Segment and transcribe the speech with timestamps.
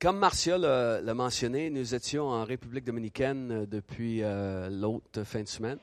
[0.00, 5.48] comme Marcia l'a mentionné, nous étions en République dominicaine euh, depuis euh, l'autre fin de
[5.48, 5.78] semaine.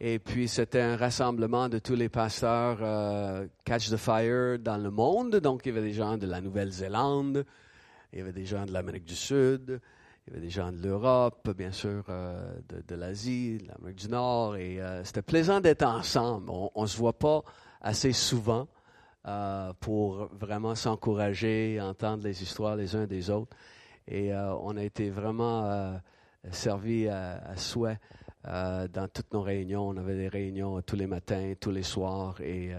[0.00, 4.90] Et puis, c'était un rassemblement de tous les pasteurs euh, Catch the Fire dans le
[4.90, 5.36] monde.
[5.36, 7.46] Donc, il y avait des gens de la Nouvelle-Zélande,
[8.12, 9.80] il y avait des gens de l'Amérique du Sud,
[10.26, 14.56] il y avait des gens de l'Europe, bien sûr, de, l'Asie, de l'Amérique du Nord.
[14.56, 16.50] Et c'était plaisant d'être ensemble.
[16.50, 17.42] On ne se voit pas
[17.80, 18.66] assez souvent.
[19.26, 23.56] Euh, pour vraiment s'encourager, entendre les histoires les uns des autres.
[24.06, 25.96] Et euh, on a été vraiment euh,
[26.52, 27.98] servis à, souhait
[28.44, 29.88] dans toutes nos réunions.
[29.88, 32.70] On avait des réunions tous les matins, tous les soirs, et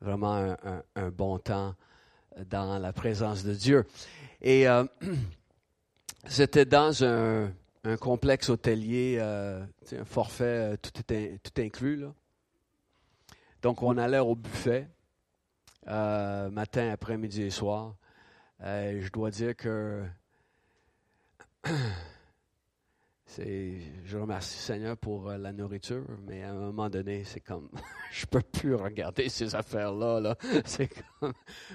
[0.00, 0.54] vraiment
[0.94, 1.74] un, bon temps
[2.48, 3.84] dans la présence de Dieu.
[4.40, 4.66] Et
[6.26, 7.50] c'était dans un,
[7.98, 12.04] complexe hôtelier, un forfait tout, tout inclus.
[13.62, 14.88] Donc, on allait au buffet.
[15.88, 17.94] Euh, matin, après-midi et soir.
[18.62, 20.02] Euh, je dois dire que
[23.38, 27.70] je remercie Seigneur pour euh, la nourriture, mais à un moment donné, c'est comme,
[28.10, 30.18] je peux plus regarder ces affaires-là.
[30.18, 30.36] Là.
[30.64, 30.88] C'est
[31.20, 31.32] comme,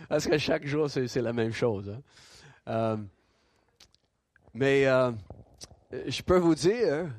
[0.09, 1.97] parce que chaque jour, c'est, la même chose.
[2.67, 2.99] Hein.
[4.53, 7.09] mais je peux vous dire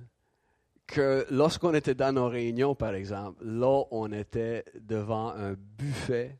[0.87, 6.39] que lorsqu'on était dans nos réunions, par exemple, là, on était devant un buffet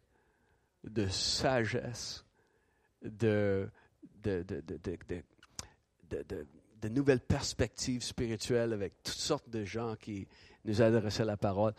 [0.85, 2.25] de sagesse,
[3.03, 3.69] de,
[4.23, 4.45] de,
[6.81, 10.27] de, nouvelles perspectives spirituelles avec toutes sortes de gens qui
[10.65, 11.75] nous adressaient la parole.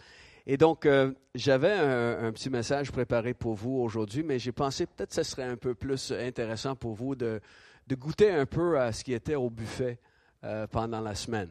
[0.46, 5.10] Et donc, euh, j'avais un, petit message préparé pour vous aujourd'hui, mais j'ai pensé peut-être
[5.10, 7.42] que ce serait un peu plus intéressant pour vous de,
[7.92, 10.00] goûter un peu à ce qui était au buffet
[10.44, 11.50] euh, pendant la semaine.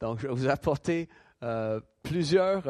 [0.00, 1.08] Donc, je vais vous apporter
[1.42, 2.62] euh, plusieurs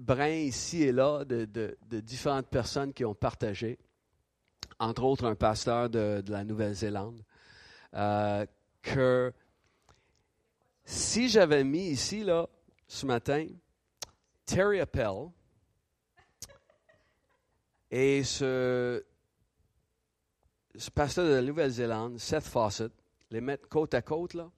[0.00, 3.78] brins ici et là de, différentes personnes qui ont partagé,
[4.78, 7.22] entre autres un pasteur de, la Nouvelle-Zélande,
[7.94, 8.46] euh,
[8.82, 9.32] que
[10.84, 12.48] si j'avais mis ici, là,
[12.88, 13.46] ce matin,
[14.46, 15.28] Terry Appel
[17.90, 19.04] et ce,
[20.94, 22.92] pasteur de la Nouvelle-Zélande, Seth Fawcett,
[23.30, 24.50] les mettre côte à côte, là,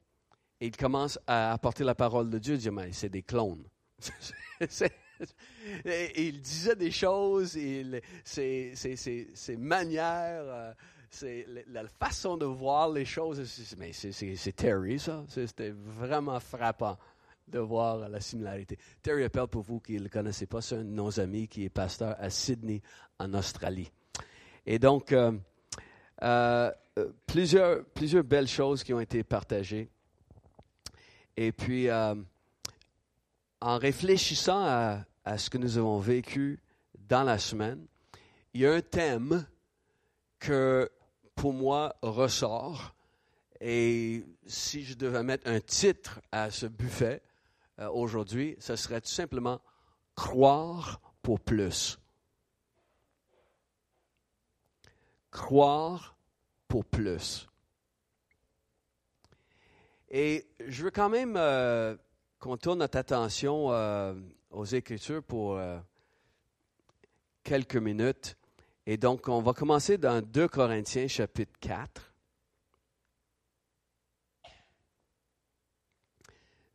[0.61, 3.67] et ils commencent à apporter la parole de Dieu, dire, mais c'est des clones.
[6.17, 7.59] il disait des choses,
[8.25, 10.73] ses, manières, euh,
[11.69, 13.75] la, façon de voir les choses.
[13.79, 15.25] Mais c'est Terry, ça.
[15.29, 16.99] C'était vraiment frappant
[17.49, 18.79] de voir la similarité.
[19.03, 21.65] Terry Appel, pour vous qui ne le connaissez pas, c'est un de nos amis qui
[21.65, 22.81] est pasteur à Sydney,
[23.19, 23.91] en Australie.
[24.65, 25.33] Et donc, euh,
[26.23, 26.71] euh,
[27.27, 27.85] plusieurs
[28.25, 29.91] belles choses qui ont été partagées.
[31.37, 36.61] Et puis, en réfléchissant à, à ce que nous avons vécu
[37.09, 37.87] dans la semaine,
[38.55, 39.47] il y a un thème
[40.39, 40.91] que
[41.35, 42.95] pour moi ressort.
[43.61, 47.23] Et si je devais mettre un titre à ce buffet
[47.79, 49.61] euh, aujourd'hui, ce serait tout simplement
[50.15, 51.99] croire pour plus.
[55.31, 56.17] Croire
[56.69, 57.49] pour plus.
[60.11, 61.97] Et je veux quand même euh,
[62.39, 64.15] qu'on tourne notre attention euh,
[64.53, 65.79] aux Écritures pour euh,
[67.43, 68.37] quelques minutes.
[68.87, 72.13] Et donc, on va commencer dans 2 Corinthiens chapitre 4.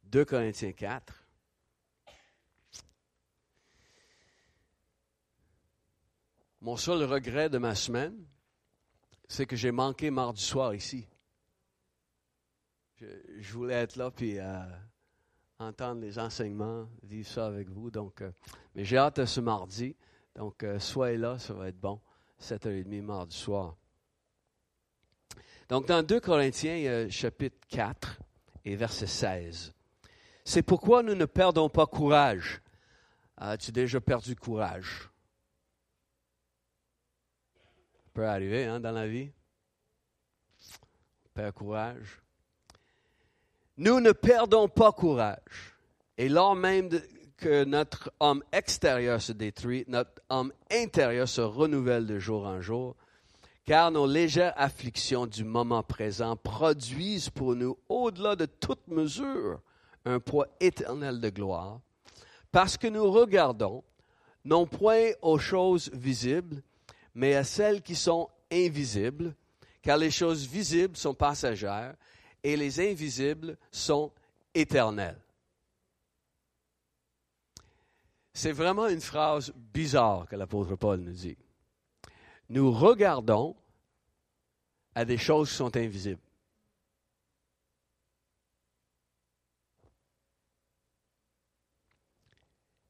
[0.04, 1.24] 2 Corinthiens 4.
[6.62, 8.26] Mon seul regret de ma semaine,
[9.28, 11.08] c'est que j'ai manqué mardi soir ici.
[13.00, 14.64] Je, voulais être là, puis euh,
[15.60, 17.90] entendre les enseignements, vivre ça avec vous.
[17.90, 18.32] Donc, euh,
[18.76, 19.96] mais j'ai hâte ce mardi.
[20.36, 22.00] Donc, euh, soyez là, ça va être bon.
[22.40, 23.76] 7h30 mardi soir.
[25.70, 28.20] Donc, dans 2 Corinthiens, euh, chapitre 4
[28.66, 29.74] et verset 16.
[30.46, 32.62] C'est pourquoi nous ne perdons pas courage.
[33.36, 35.10] As-tu déjà perdu courage?
[37.98, 39.32] Ça peut arriver hein, dans la vie.
[41.26, 42.22] On perd courage.
[43.78, 45.76] Nous ne perdons pas courage.
[46.18, 46.90] Et lors même
[47.38, 52.96] que notre homme extérieur se détruit, notre homme intérieur se renouvelle de jour en jour,
[53.66, 59.62] car nos légères afflictions du moment présent produisent pour nous, au-delà de toute mesure,
[60.06, 61.80] un poids éternel de gloire,
[62.52, 63.84] parce que nous regardons
[64.44, 66.64] non point aux choses visibles,
[67.14, 69.36] mais à celles qui sont invisibles,
[69.84, 71.94] car les choses visibles sont passagères
[72.44, 74.12] et les invisibles sont
[74.54, 75.20] éternels.
[78.34, 81.38] C'est vraiment une phrase bizarre que l'apôtre Paul nous dit.
[82.50, 83.56] Nous regardons
[84.94, 86.22] à des choses qui sont invisibles.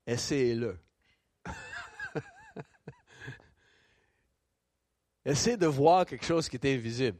[0.05, 0.79] Essayez-le.
[5.25, 7.19] Essayez de voir quelque chose qui est invisible.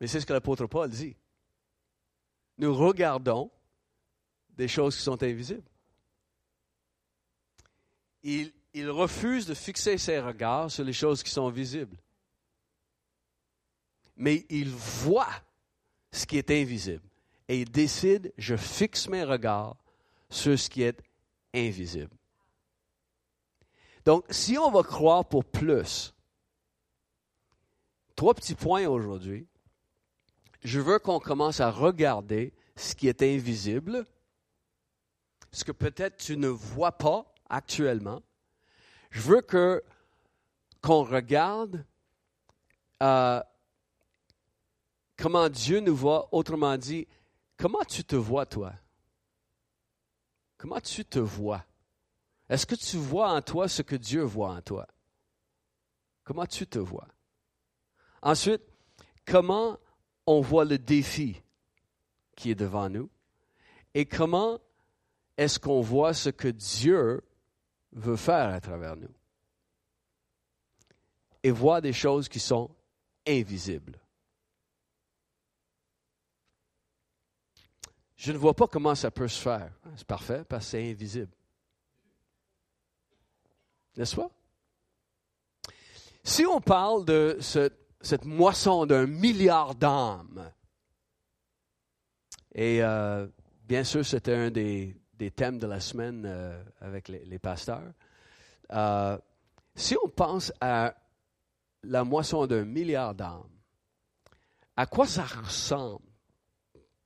[0.00, 1.16] Mais c'est ce que l'apôtre Paul dit.
[2.58, 3.50] Nous regardons
[4.50, 5.68] des choses qui sont invisibles.
[8.22, 8.52] Il,
[8.90, 11.96] refuse de fixer ses regards sur les choses qui sont visibles.
[14.16, 15.42] Mais il voit
[16.10, 17.04] ce qui est invisible.
[17.48, 19.76] Et il décide, je fixe mes regards
[20.30, 21.00] sur ce qui est
[21.52, 22.16] invisible.
[24.04, 26.14] Donc, si on va croire pour plus,
[28.16, 29.46] trois petits points aujourd'hui.
[30.64, 34.06] Je veux qu'on commence à regarder ce qui est invisible,
[35.52, 38.22] ce que peut-être tu ne vois pas actuellement.
[39.10, 39.84] Je veux que
[40.80, 41.84] qu'on regarde
[43.02, 43.42] euh,
[45.16, 47.06] comment Dieu nous voit, autrement dit,
[47.56, 48.72] comment tu te vois toi?
[50.58, 51.64] Comment tu te vois?
[52.48, 54.86] Est-ce que tu vois en toi ce que Dieu voit en toi?
[56.24, 57.08] Comment tu te vois?
[58.22, 58.62] Ensuite,
[59.26, 59.78] comment
[60.26, 61.40] on voit le défi
[62.36, 63.10] qui est devant nous
[63.94, 64.58] et comment
[65.36, 67.22] est-ce qu'on voit ce que Dieu
[67.92, 69.14] veut faire à travers nous
[71.42, 72.70] et voir des choses qui sont
[73.26, 74.00] invisibles.
[78.16, 79.70] Je ne vois pas comment ça peut se faire.
[79.96, 81.32] C'est parfait parce que c'est invisible.
[83.96, 84.30] N'est-ce pas?
[86.22, 87.83] Si on parle de cette
[88.24, 90.50] moisson d'un milliard d'âmes,
[92.54, 93.26] et euh,
[93.66, 94.96] bien sûr, c'était un des,
[95.34, 97.92] thèmes de la semaine euh, avec les, pasteurs.
[98.72, 99.18] Euh,
[99.74, 100.94] si on pense à
[101.82, 103.48] la moisson d'un milliard d'âmes,
[104.76, 106.04] à quoi ça ressemble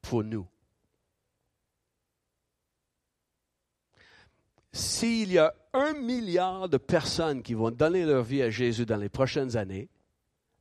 [0.02, 0.46] pour nous?
[4.72, 8.96] S'il y a un milliard de personnes qui vont donner leur vie à Jésus dans
[8.96, 9.88] les prochaines années,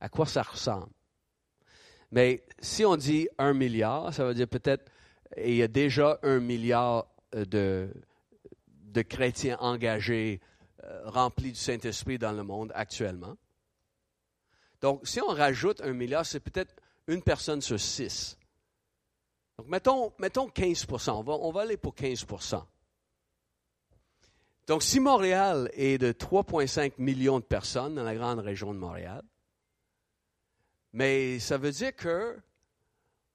[0.00, 0.92] à quoi ça ressemble?
[2.10, 4.90] Mais si on dit un milliard, ça veut dire peut-être
[5.36, 7.90] il y a déjà un milliard euh,
[8.84, 10.40] de, chrétiens engagés,
[10.84, 13.36] euh, remplis du Saint-Esprit dans le monde actuellement.
[14.80, 16.74] Donc, si on rajoute un milliard, c'est peut-être
[17.06, 18.38] une personne sur six.
[19.58, 22.62] Donc, mettons, mettons 15 on va, on va aller pour 15%
[24.66, 29.22] Donc, si Montréal est de 3,5 millions de personnes dans la grande région de Montréal,
[30.98, 32.36] mais ça veut dire que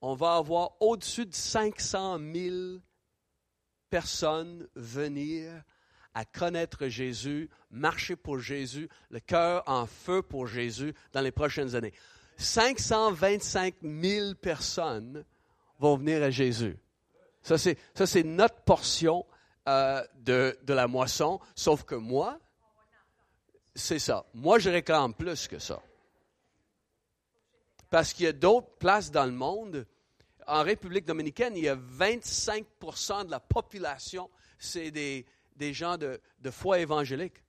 [0.02, 2.56] on va avoir au-dessus de 500 000
[3.90, 5.64] personnes venir
[6.14, 11.74] à connaître Jésus, marcher pour Jésus, le cœur en feu pour Jésus dans les prochaines
[11.74, 11.94] années.
[12.36, 15.24] 525 000 personnes
[15.80, 16.78] vont venir à Jésus.
[17.44, 19.26] Ça, c'est, notre portion
[19.70, 22.38] euh, de la moisson, sauf que moi,
[23.74, 24.26] c'est ça.
[24.34, 25.82] Moi, je réclame plus que ça.
[27.94, 29.86] Parce qu'il y a d'autres places dans le monde.
[30.48, 36.20] En République dominicaine, il y a 25% de la population, c'est des, des gens de,
[36.40, 37.44] de foi évangélique.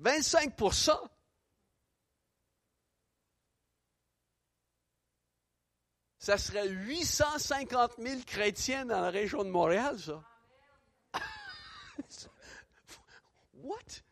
[0.00, 0.92] 25%
[6.20, 10.22] Ça serait 850 000 chrétiens dans la région de Montréal, ça.
[13.54, 14.07] What?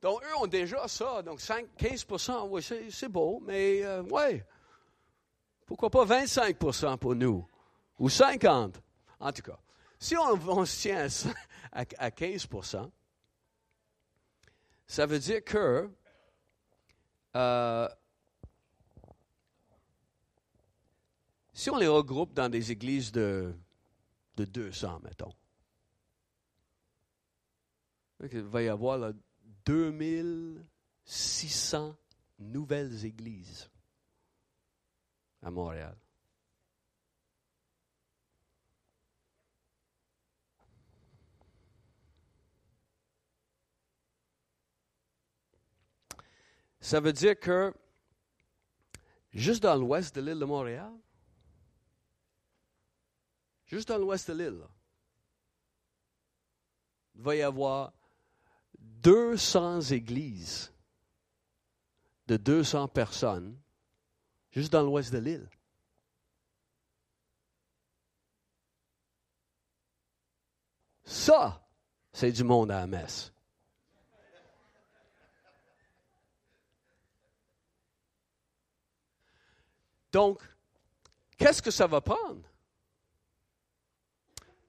[0.00, 1.22] Donc, eux ont déjà ça.
[1.22, 2.06] Donc, 5, 15
[2.48, 4.44] oui, c'est beau, mais euh, ouais.
[5.66, 7.46] Pourquoi pas 25% pour nous?
[7.98, 8.80] Ou 50?
[9.20, 9.58] En tout cas,
[9.98, 11.08] si on, se tient
[11.72, 12.90] à, 15%
[14.86, 15.90] ça veut dire que
[17.36, 17.88] euh,
[21.52, 23.54] si on les regroupe dans des églises de,
[24.36, 25.32] de 200, mettons,
[28.32, 29.12] il va y avoir là,
[29.68, 31.96] 2600
[32.38, 33.68] nouvelles églises
[35.42, 35.94] à Montréal.
[46.80, 47.74] Ça veut dire que
[49.34, 50.94] juste dans l'ouest de l'île de Montréal,
[53.66, 54.66] juste dans l'ouest de l'île,
[57.16, 57.92] il va y avoir
[59.02, 60.72] 200 églises
[62.26, 63.58] de 200 personnes
[64.50, 65.48] juste dans l'ouest de l'île.
[71.04, 71.66] Ça,
[72.12, 73.32] c'est du monde à la messe.
[80.12, 80.42] Donc,
[81.36, 82.42] qu'est-ce que ça va prendre?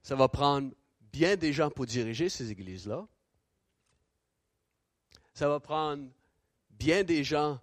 [0.01, 3.07] Ça va prendre bien des gens pour diriger ces églises-là.
[5.33, 6.07] Ça va prendre
[6.71, 7.59] bien des gens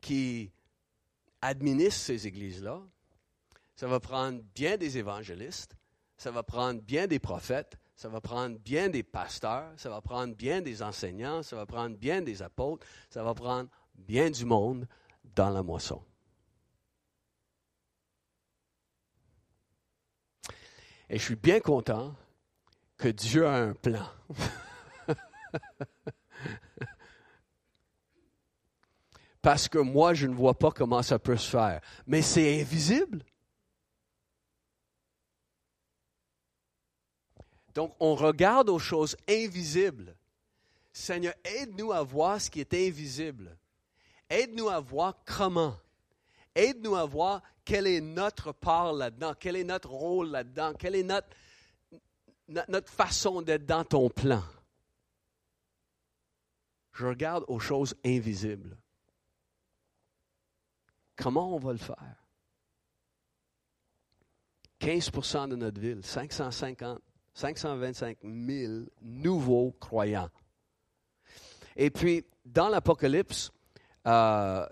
[0.00, 0.50] qui
[1.42, 2.82] administrent ces églises-là.
[3.74, 5.76] Ça va prendre bien des évangélistes.
[6.16, 7.76] Ça va prendre bien des prophètes.
[7.94, 9.72] Ça va prendre bien des pasteurs.
[9.76, 11.42] Ça va prendre bien des enseignants.
[11.42, 12.86] Ça va prendre bien des apôtres.
[13.10, 14.86] Ça va prendre bien du monde
[15.34, 16.02] dans la moisson.
[21.08, 22.14] Et je suis bien content
[22.96, 24.08] que Dieu a un plan.
[29.46, 31.80] Parce que moi, je ne vois pas comment ça peut se faire.
[32.04, 33.24] Mais c'est invisible.
[37.72, 40.16] Donc, on regarde aux choses invisibles.
[40.92, 43.56] Seigneur, aide-nous à voir ce qui est invisible.
[44.28, 45.76] Aide-nous à voir comment.
[46.52, 51.04] Aide-nous à voir quelle est notre part là-dedans, quel est notre rôle là-dedans, quelle est
[51.04, 51.28] notre,
[52.48, 54.42] notre façon d'être dans ton plan.
[56.94, 58.76] Je regarde aux choses invisibles.
[61.16, 62.26] Comment on va le faire?
[64.80, 67.00] 15% de notre ville, 550,
[67.34, 70.30] 525 000 nouveaux croyants.
[71.76, 73.50] Et puis, dans l'Apocalypse,
[74.06, 74.66] euh,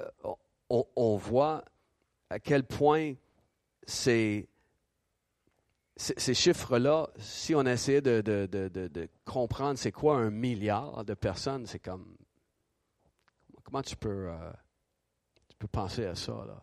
[0.70, 1.64] on, voit
[2.30, 3.14] à quel point
[3.86, 4.48] ces,
[5.96, 12.16] chiffres-là, si on essayait de, comprendre c'est quoi un milliard de personnes, c'est comme.
[13.64, 14.52] Comment tu peux, euh,
[15.68, 16.62] penser à ça?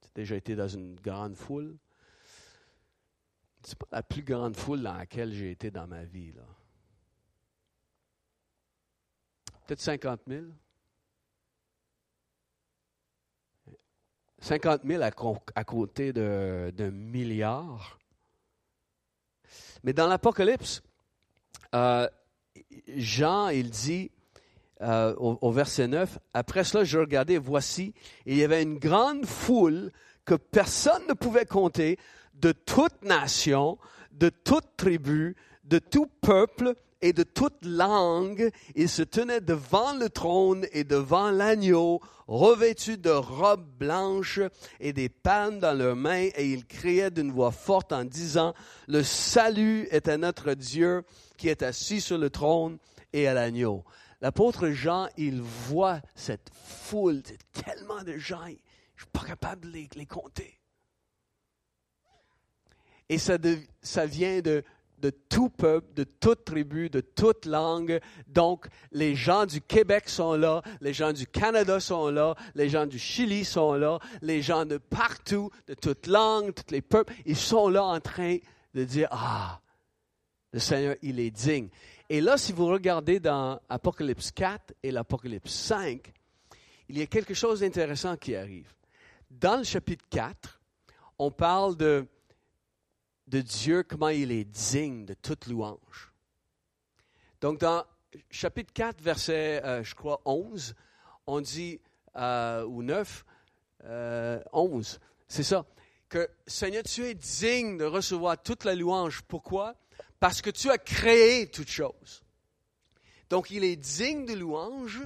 [0.00, 1.76] Tu as déjà été dans une grande foule?
[3.62, 6.32] C'est pas la plus grande foule dans laquelle j'ai été dans ma vie.
[6.32, 6.42] Là.
[9.66, 10.46] Peut-être 50 000.
[14.40, 17.98] 50 000 à, côté d'un milliard.
[19.82, 20.82] Mais dans l'Apocalypse,
[21.74, 22.08] euh,
[22.86, 24.10] Jean, il dit
[24.82, 27.94] euh, au, verset 9, après cela, je regardais, voici,
[28.26, 29.90] il y avait une grande foule
[30.24, 31.98] que personne ne pouvait compter,
[32.34, 33.78] de toute nation,
[34.12, 40.08] de toute tribu, de tout peuple et de toute langue, ils se tenaient devant le
[40.08, 44.40] trône et devant l'agneau, revêtus de robes blanches
[44.80, 48.54] et des palmes dans leurs mains, et ils criaient d'une voix forte en disant,
[48.88, 51.04] Le salut est à notre Dieu
[51.36, 52.78] qui est assis sur le trône
[53.12, 53.84] et à l'agneau.
[54.20, 57.22] L'apôtre Jean, il voit cette foule,
[57.52, 58.56] tellement de gens, je ne
[58.96, 60.58] suis pas capable de les, compter.
[63.08, 63.38] Et ça,
[63.80, 64.64] ça vient de,
[65.00, 68.00] de tout peuple, de toute tribu, de toute langue.
[68.26, 72.86] Donc, les gens du Québec sont là, les gens du Canada sont là, les gens
[72.86, 77.36] du Chili sont là, les gens de partout, de toute langue, tous les peuples, ils
[77.36, 78.38] sont là en train
[78.74, 79.60] de dire, ah,
[80.52, 81.68] le Seigneur, il est digne.
[82.08, 86.12] Et là, si vous regardez dans Apocalypse 4 et l'Apocalypse 5,
[86.88, 88.72] il y a quelque chose d'intéressant qui arrive.
[89.30, 90.60] Dans le chapitre 4,
[91.18, 92.06] on parle de
[93.28, 96.12] de Dieu, comment il est digne de toute louange.
[97.40, 97.84] Donc, dans
[98.30, 100.74] chapitre 4, verset, euh, je crois, 11,
[101.26, 101.80] on dit,
[102.16, 103.24] euh, ou 9,
[103.84, 104.40] 11, euh,
[105.28, 105.66] c'est ça,
[106.08, 109.22] que Seigneur, tu es digne de recevoir toute la louange.
[109.28, 109.76] Pourquoi?
[110.20, 112.22] Parce que tu as créé toutes choses.
[113.30, 115.00] Donc, il est digne de louange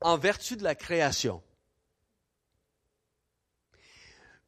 [0.00, 1.42] en vertu de la création.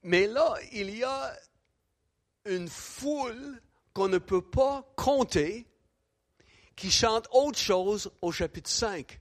[0.03, 1.37] Mais là, il y a
[2.47, 3.61] une foule
[3.93, 5.67] qu'on ne peut pas compter
[6.75, 9.21] qui chante autre chose au chapitre 5.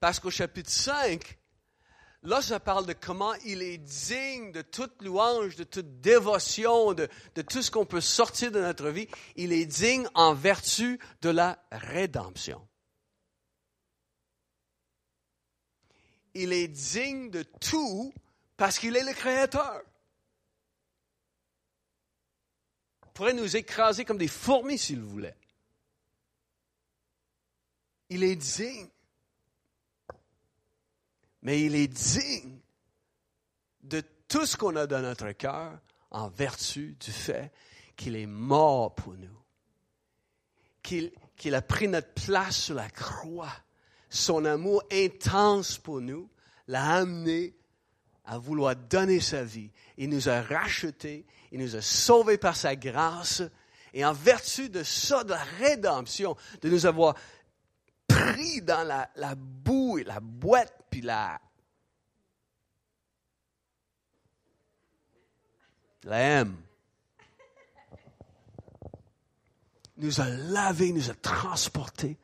[0.00, 1.38] Parce qu'au chapitre 5,
[2.24, 7.08] là, ça parle de comment il est digne de toute louange, de toute dévotion, de,
[7.48, 9.08] tout ce qu'on peut sortir de notre vie.
[9.36, 12.66] Il est digne en vertu de la rédemption.
[16.34, 18.12] Il est digne de tout
[18.56, 19.82] parce qu'il est le Créateur.
[23.14, 25.36] pourrait nous écraser comme des fourmis s'il voulait.
[28.10, 28.88] Il est digne.
[31.44, 32.58] Mais il est digne
[33.82, 35.78] de tout ce qu'on a dans notre cœur
[36.10, 37.52] en vertu du fait
[37.96, 39.38] qu'il est mort pour nous.
[40.82, 43.52] Qu'il a pris notre place sur la croix.
[44.10, 46.28] Son amour intense pour nous
[46.66, 47.54] l'a amené
[48.24, 49.70] à vouloir donner sa vie.
[49.96, 53.42] Il nous a rachetés, il nous a sauvés par sa grâce,
[53.92, 57.14] et en vertu de ça, de la rédemption, de nous avoir
[58.08, 61.40] pris dans la, la boue et la boîte, puis la...
[66.08, 66.54] Haine.
[69.96, 72.16] Nous a lavés, nous a transportés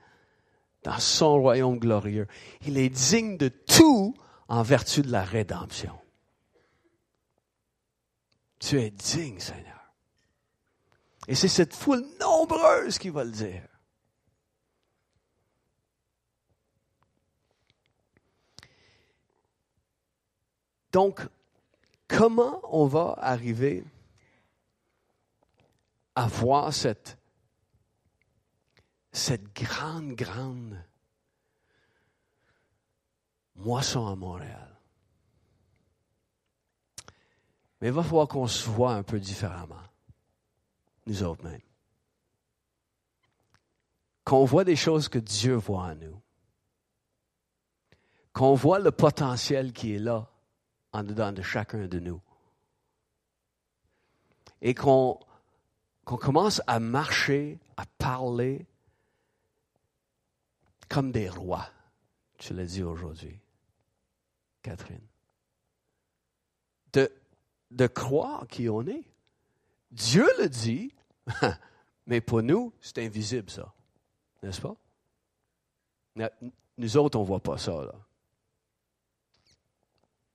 [0.85, 2.29] dans son royaume glorieux.
[2.65, 4.15] Il est digne de tout
[4.47, 5.99] en vertu de la rédemption.
[8.61, 9.93] Tu es digne, Seigneur.
[11.27, 13.70] Et c'est cette foule nombreuse qui va le dire.
[20.93, 21.21] Donc,
[22.09, 23.85] comment on va arriver
[26.15, 27.17] à voir cette,
[29.55, 30.83] grande, grande
[33.55, 34.77] moisson à Montréal?
[37.81, 39.83] Mais il va falloir qu'on se voit un peu différemment,
[41.07, 41.61] nous autres mêmes.
[44.25, 46.21] Qu'on voit des choses que Dieu voit en nous.
[48.33, 50.31] Qu'on voit le potentiel qui est là
[50.93, 52.21] en dedans de chacun de nous.
[54.63, 55.19] Et qu'on
[56.05, 58.67] commence à marcher, à parler
[60.89, 61.69] comme des rois.
[62.39, 63.39] Tu l'as dit aujourd'hui,
[64.63, 65.07] Catherine.
[66.93, 67.11] De,
[67.71, 69.05] de croire qui on est.
[69.91, 70.95] Dieu le dit,
[72.07, 73.73] mais pour nous, c'est invisible ça.
[74.43, 74.75] N'est-ce pas?
[76.79, 77.85] Nous autres, on ne voit pas ça.
[77.85, 77.95] Là.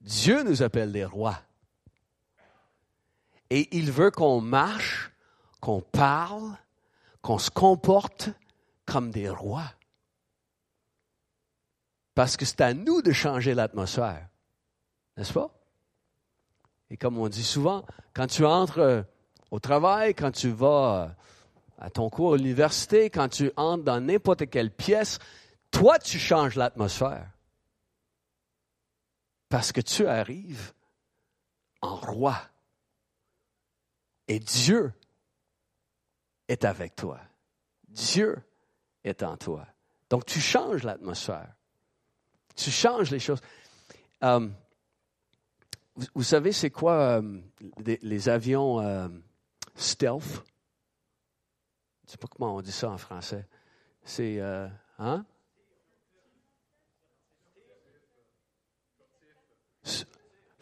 [0.06, 1.42] Dieu nous appelle des rois.
[3.50, 5.12] Et il veut qu'on marche,
[5.60, 6.56] qu'on parle,
[7.24, 8.30] qu'on se comporte
[8.86, 9.72] comme des rois.
[12.14, 14.28] Parce que c'est à nous de changer l'atmosphère.
[15.18, 15.50] N'est-ce pas?
[16.92, 17.84] Et comme on dit souvent,
[18.14, 19.02] quand tu entres euh,
[19.50, 21.10] au travail, quand tu vas euh,
[21.80, 25.18] à ton cours à l'université, quand tu entres dans n'importe quelle pièce,
[25.72, 27.28] toi, tu changes l'atmosphère.
[29.50, 30.74] Parce que tu arrives
[31.82, 32.38] en roi.
[34.28, 34.92] Et Dieu
[36.48, 37.20] est avec toi.
[37.88, 38.38] Dieu
[39.04, 39.68] est en toi.
[40.10, 41.56] Donc tu changes l'atmosphère.
[42.56, 43.42] Tu changes les choses.
[44.24, 44.48] Euh,
[46.14, 47.42] vous, savez, c'est quoi euh,
[48.02, 49.08] les, avions euh,
[49.76, 50.24] stealth?
[50.24, 53.48] Je ne sais pas comment on dit ça en français.
[54.04, 54.40] C'est.
[55.00, 55.26] hein?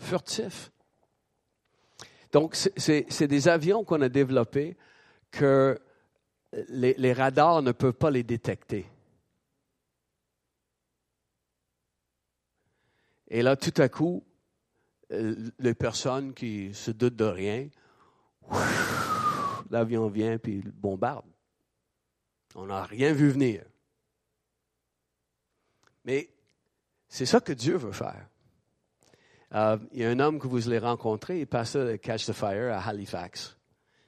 [0.04, 0.72] Furtif.
[2.32, 4.76] Donc, c'est des avions qu'on a développés
[5.32, 5.80] que
[6.70, 8.86] les, radars ne peuvent pas les détecter.
[13.28, 14.24] Et là, tout à coup,
[15.12, 17.68] euh, les personnes qui se doutent de rien,
[19.70, 21.26] l'avion vient puis bombarde.
[22.56, 23.64] On n'a rien vu venir.
[26.06, 26.30] Mais
[27.08, 28.28] c'est ça que Dieu veut faire.
[29.54, 32.34] Euh, il y a un homme que vous allez rencontrer, il passe le Catch the
[32.34, 33.56] Fire à Halifax.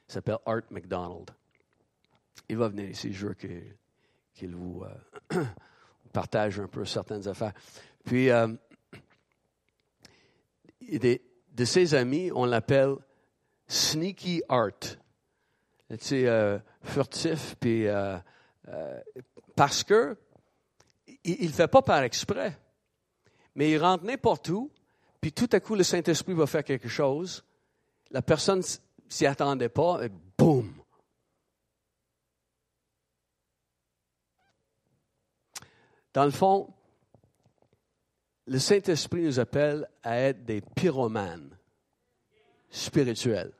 [0.08, 1.30] Il s'appelle Art McDonald.
[2.48, 4.82] Il va venir ici, je veux qu'il vous
[5.34, 5.44] euh,
[6.12, 7.52] partage un peu certaines affaires.
[8.04, 8.48] Puis, euh,
[10.80, 12.96] de ses amis, on l'appelle
[13.68, 14.96] Sneaky Art.
[15.88, 17.86] Tu sais, furtif, puis
[19.54, 20.16] parce que
[21.24, 22.58] il ne le fait pas par exprès,
[23.54, 24.70] mais il rentre n'importe où,
[25.26, 27.44] puis tout à coup, le Saint-Esprit va faire quelque chose.
[28.12, 28.62] La personne
[29.08, 30.72] s'y attendait pas, et boum!
[36.14, 36.72] Dans le fond,
[38.46, 41.58] le Saint-Esprit nous appelle à être des pyromanes
[42.70, 43.52] spirituels.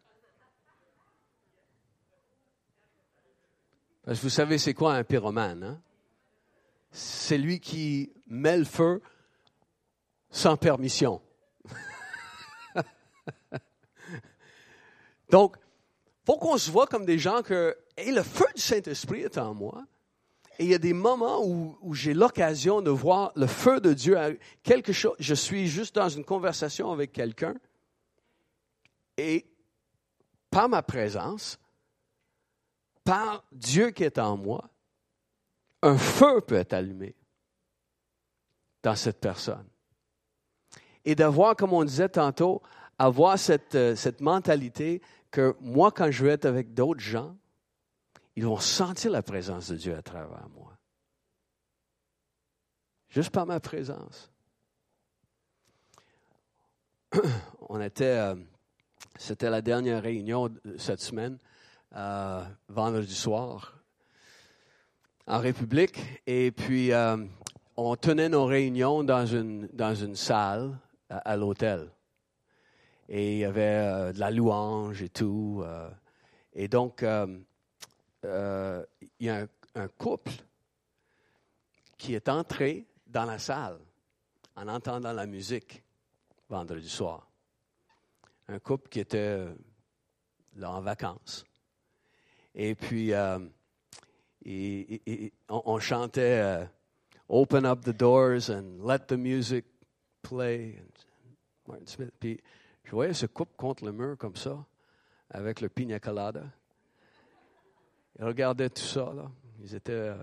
[4.05, 5.65] Parce que vous savez, c'est quoi un pyromane?
[5.65, 5.83] Hein?
[6.93, 9.03] C'est lui qui met le feu
[10.31, 11.21] sans permission.
[15.31, 15.57] Donc,
[16.25, 19.55] faut qu'on se voit comme des gens que, et le feu du Saint-Esprit est en
[19.55, 19.85] moi.
[20.59, 24.17] Et il y a des moments où, j'ai l'occasion de voir le feu de Dieu,
[24.63, 27.55] quelque chose, je suis juste dans une conversation avec quelqu'un,
[29.19, 29.47] et
[30.51, 31.59] par ma présence,
[33.05, 34.69] par Dieu qui est en moi,
[35.83, 37.15] un feu peut être allumé
[38.83, 39.67] dans cette personne.
[41.05, 42.63] Et d'avoir, comme on disait tantôt,
[42.99, 47.37] avoir cette, euh, cette mentalité que moi, quand je vais être avec d'autres gens,
[48.37, 50.77] ils vont sentir la présence de Dieu à travers moi.
[53.09, 54.31] Juste par ma présence.
[57.69, 58.35] On était, euh,
[59.19, 61.39] c'était la dernière réunion cette semaine,
[61.95, 63.79] euh, vendredi soir,
[65.27, 67.17] en République, et puis euh,
[67.77, 70.79] on tenait nos réunions dans une, dans une salle
[71.09, 71.91] à l'hôtel.
[73.09, 75.65] Et il y avait de la louange et tout.
[76.53, 78.27] et donc, il
[79.21, 80.33] y a un couple
[81.97, 83.79] qui est entré dans la salle
[84.57, 85.83] en entendant la musique
[86.49, 87.29] vendredi soir.
[88.49, 89.47] Un couple qui était
[90.57, 91.45] là en vacances.
[92.55, 93.39] Et puis, euh,
[95.49, 96.65] on, chantait euh,
[97.29, 99.67] Open up the doors and let the music
[100.23, 100.81] play.
[101.67, 102.41] Martin Smith.
[102.87, 104.65] Je voyais ce couple contre le mur comme ça,
[105.31, 106.45] avec le pina colada.
[108.19, 109.29] Ils regardaient tout ça, là.
[109.61, 110.23] Ils étaient euh,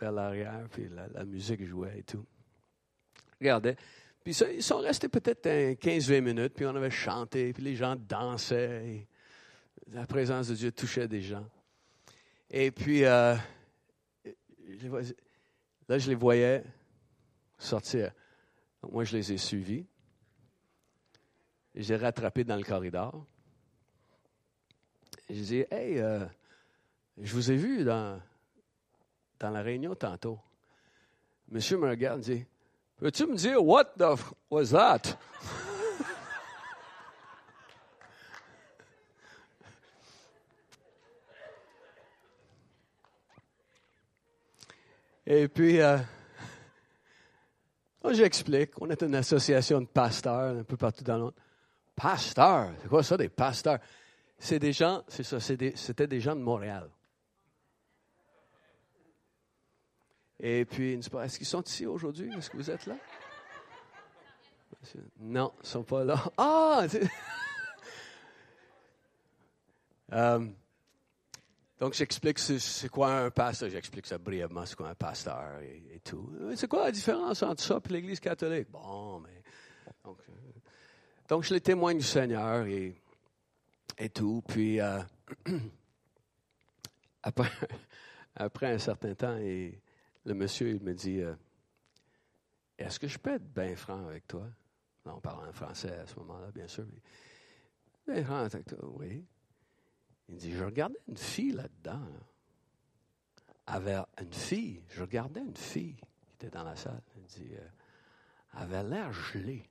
[0.00, 2.24] vers l'arrière, puis la, musique jouait et tout.
[3.38, 3.76] Regardez.
[4.24, 9.06] Puis ils sont restés peut-être 15-20 minutes, puis on avait chanté, puis les gens dansaient.
[9.88, 11.46] la présence de Dieu touchait des gens.
[12.50, 13.36] Et puis, euh,
[15.88, 16.64] là, je les voyais
[17.58, 18.12] sortir.
[18.90, 19.84] moi, je les ai suivis.
[21.78, 23.24] J'ai rattrapé dans le corridor.
[25.30, 26.26] Je dis, hey, euh,
[27.16, 28.20] je vous ai vu dans,
[29.38, 30.40] dans la réunion tantôt.
[31.48, 32.44] Monsieur me regarde et dit,
[32.96, 35.02] peux-tu me dire, what the f was that?
[45.26, 45.98] Et puis, euh,
[48.10, 48.72] j'explique.
[48.80, 51.34] On est une association de pasteurs un peu partout dans le monde.
[51.98, 52.72] Pasteurs?
[52.80, 53.80] C'est quoi ça, des pasteurs?
[54.38, 56.88] C'est des gens, c'est ça, c'était des gens de Montréal.
[60.40, 62.30] Et puis, est-ce qu'ils sont ici aujourd'hui?
[62.36, 62.94] Est-ce que vous êtes là?
[65.18, 66.22] Non, ils ne sont pas là.
[66.38, 66.86] Ah!
[70.12, 70.46] euh,
[71.80, 73.70] donc, j'explique c'est quoi un pasteur.
[73.70, 76.30] J'explique ça brièvement, c'est quoi un pasteur et, tout.
[76.54, 78.70] C'est quoi la différence entre ça et l'Église catholique?
[78.70, 79.42] Bon, mais.
[80.04, 80.32] Donc, euh,
[81.28, 83.00] donc, je les témoigne du Seigneur et,
[83.98, 84.42] et tout.
[84.48, 85.00] Puis, euh,
[87.22, 87.50] après,
[88.36, 89.78] après un certain temps, et
[90.24, 91.34] le monsieur, il me dit euh,
[92.78, 94.46] Est-ce que je peux être bien franc avec toi?
[95.04, 96.84] On parle en français à ce moment-là, bien sûr.
[98.06, 99.24] Bien franc avec toi, oui.
[100.28, 102.02] Il dit, je regardais une fille là-dedans.
[103.66, 107.02] Avait une fille, je regardais une fille qui était dans la salle.
[107.16, 107.68] Il dit, euh,
[108.52, 109.68] avait l'air gelée.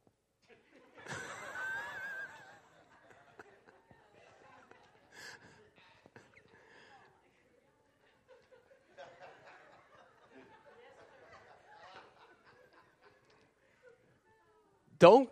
[14.99, 15.29] Donc,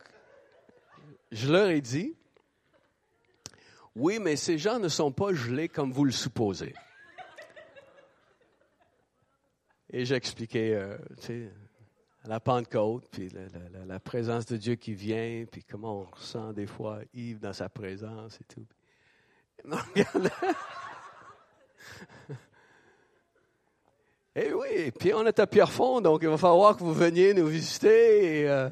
[1.32, 2.16] je leur ai dit,
[3.96, 6.74] oui, mais ces gens ne sont pas gelés comme vous le supposez.
[9.92, 11.52] Et j'expliquais, euh, tu sais,
[12.26, 13.30] la Pentecôte, puis
[13.86, 17.70] la, présence de Dieu qui vient, puis comment on ressent des fois Yves dans sa
[17.70, 18.66] présence et tout.
[19.96, 20.04] et
[24.48, 27.48] eh oui, puis on est à Pierrefonds, donc il va falloir que vous veniez nous
[27.48, 28.50] visiter.
[28.50, 28.70] Euh,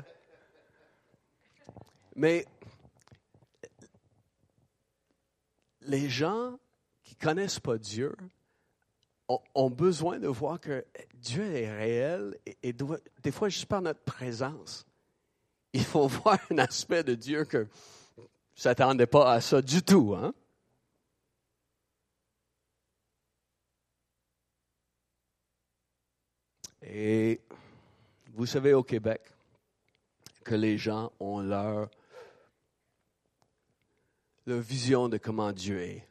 [2.16, 2.46] mais
[5.82, 6.60] les gens
[7.04, 8.16] qui ne connaissent pas Dieu
[9.56, 14.86] ont, besoin de voir que Dieu est réel et, des fois, juste par notre présence,
[15.74, 18.24] il faut voir un aspect de Dieu que ne
[18.56, 20.14] s'attendais pas à ça du tout.
[20.16, 20.34] Hein?
[26.84, 27.42] Et
[28.34, 29.22] vous savez au Québec
[30.44, 31.90] que les gens ont leur
[34.46, 36.08] la vision de comment Dieu est.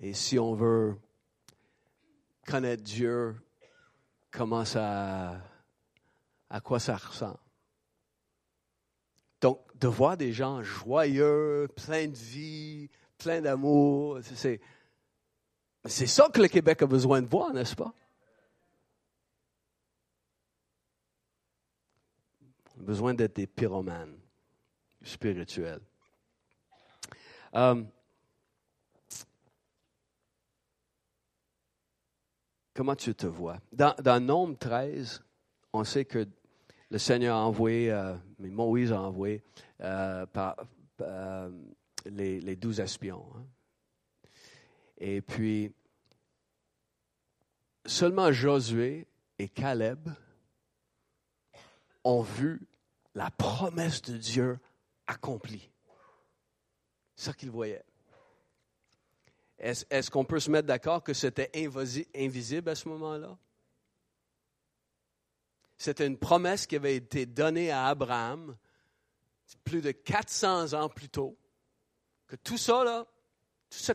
[0.00, 0.96] Et si on veut
[2.46, 3.36] connaître Dieu,
[4.30, 5.40] comment ça,
[6.48, 7.38] à quoi ça ressemble.
[9.40, 14.60] Donc, de voir des gens joyeux, pleins de vie, pleins d'amour, c'est,
[15.84, 17.94] c'est ça que le Québec a besoin de voir, n'est-ce pas?
[22.76, 24.18] On a besoin d'être des pyromanes
[25.02, 25.80] spirituels.
[27.54, 27.82] Euh,
[32.74, 33.58] comment tu te vois?
[33.72, 35.22] Dans, dans Nombre 13,
[35.72, 36.26] on sait que
[36.90, 39.42] le Seigneur a envoyé, euh, mais Moïse a envoyé
[39.80, 40.56] euh, par,
[42.06, 43.24] les, douze espions.
[43.36, 43.44] Hein.
[44.98, 45.72] Et puis,
[47.86, 49.06] seulement Josué
[49.38, 50.10] et Caleb
[52.04, 52.60] ont vu
[53.14, 54.58] la promesse de Dieu
[55.06, 55.70] accomplie.
[57.20, 57.84] C'est ça qu'il voyait.
[59.58, 61.50] Est-ce qu'on peut se mettre d'accord que c'était
[62.14, 63.36] invisible à ce moment-là?
[65.76, 68.56] C'était une promesse qui avait été donnée à Abraham
[69.64, 71.36] plus de 400 ans plus tôt,
[72.26, 73.06] que tout ça, là,
[73.68, 73.92] tout ce,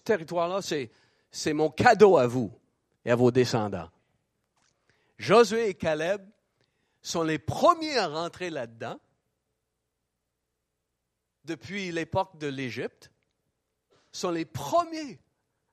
[0.00, 0.58] territoire-là,
[1.30, 2.52] c'est mon cadeau à vous
[3.04, 3.92] et à vos descendants.
[5.18, 6.28] Josué et Caleb
[7.00, 8.98] sont les premiers à rentrer là-dedans
[11.46, 13.10] depuis l'époque de l'Égypte,
[14.12, 15.18] sont les premiers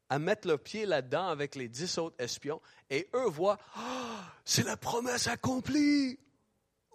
[0.09, 4.63] à mettre le pied là-dedans avec les dix autres espions, et eux voient, ah, c'est
[4.63, 6.19] la promesse accomplie.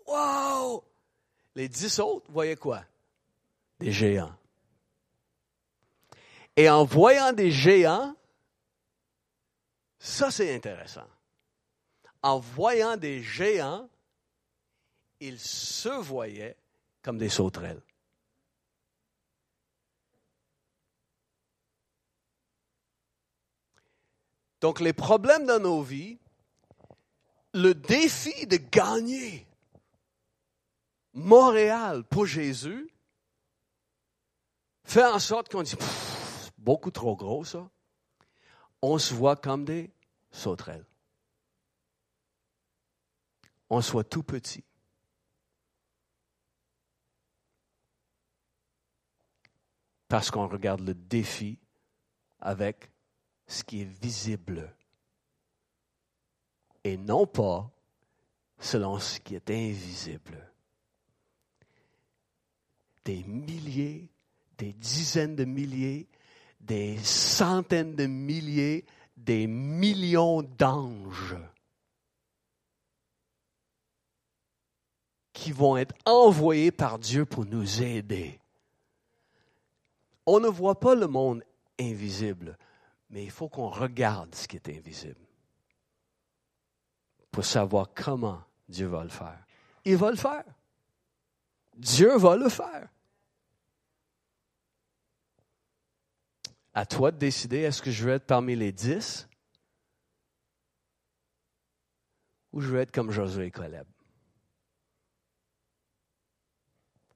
[0.07, 0.85] Wow!
[1.55, 2.85] Les dix autres voyaient quoi?
[3.81, 4.35] Des géants.
[6.57, 8.15] Et en voyant des géants,
[9.99, 11.07] ça c'est intéressant.
[12.23, 13.89] En voyant des géants,
[15.21, 16.57] ils se voyaient
[17.03, 17.83] comme des sauterelles.
[24.61, 26.19] Donc les problèmes dans nos vies,
[27.55, 29.47] le défi de gagner
[31.13, 32.91] Montréal pour Jésus
[34.85, 35.77] fait en sorte qu'on dit,
[36.57, 37.69] beaucoup trop gros ça.
[38.81, 39.91] On se voit comme des
[40.31, 40.87] sauterelles.
[43.71, 44.65] On se voit tout petit.
[50.07, 51.59] Parce qu'on regarde le défi
[52.41, 52.91] avec
[53.49, 54.73] ce qui est visible
[56.85, 57.71] et non pas
[58.59, 60.53] selon ce qui est invisible.
[63.05, 64.09] Des milliers,
[64.59, 66.07] des dizaines de milliers,
[66.61, 68.85] des centaines de milliers,
[69.17, 71.37] des millions d'anges
[75.33, 78.39] qui vont être envoyés par Dieu pour nous aider.
[80.27, 81.43] On ne voit pas le monde
[81.81, 82.59] invisible.
[83.11, 85.21] Mais il faut qu'on regarde ce qui est invisible
[87.31, 89.47] pour savoir comment Dieu va le faire.
[89.85, 90.45] Il va le faire.
[91.75, 92.89] Dieu va le faire.
[96.75, 99.29] À toi de décider, est-ce que je veux être parmi les dix
[102.53, 103.87] ou je veux être comme Josué et Caleb?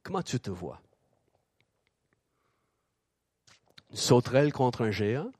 [0.03, 0.81] Comment tu te vois?
[3.91, 5.31] Une sauterelle contre un géant?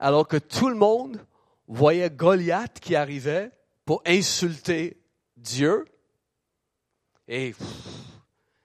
[0.00, 1.24] Alors que tout le monde
[1.68, 3.52] voyait Goliath qui arrivait
[3.84, 5.00] pour insulter
[5.36, 5.84] Dieu.
[7.28, 7.54] Et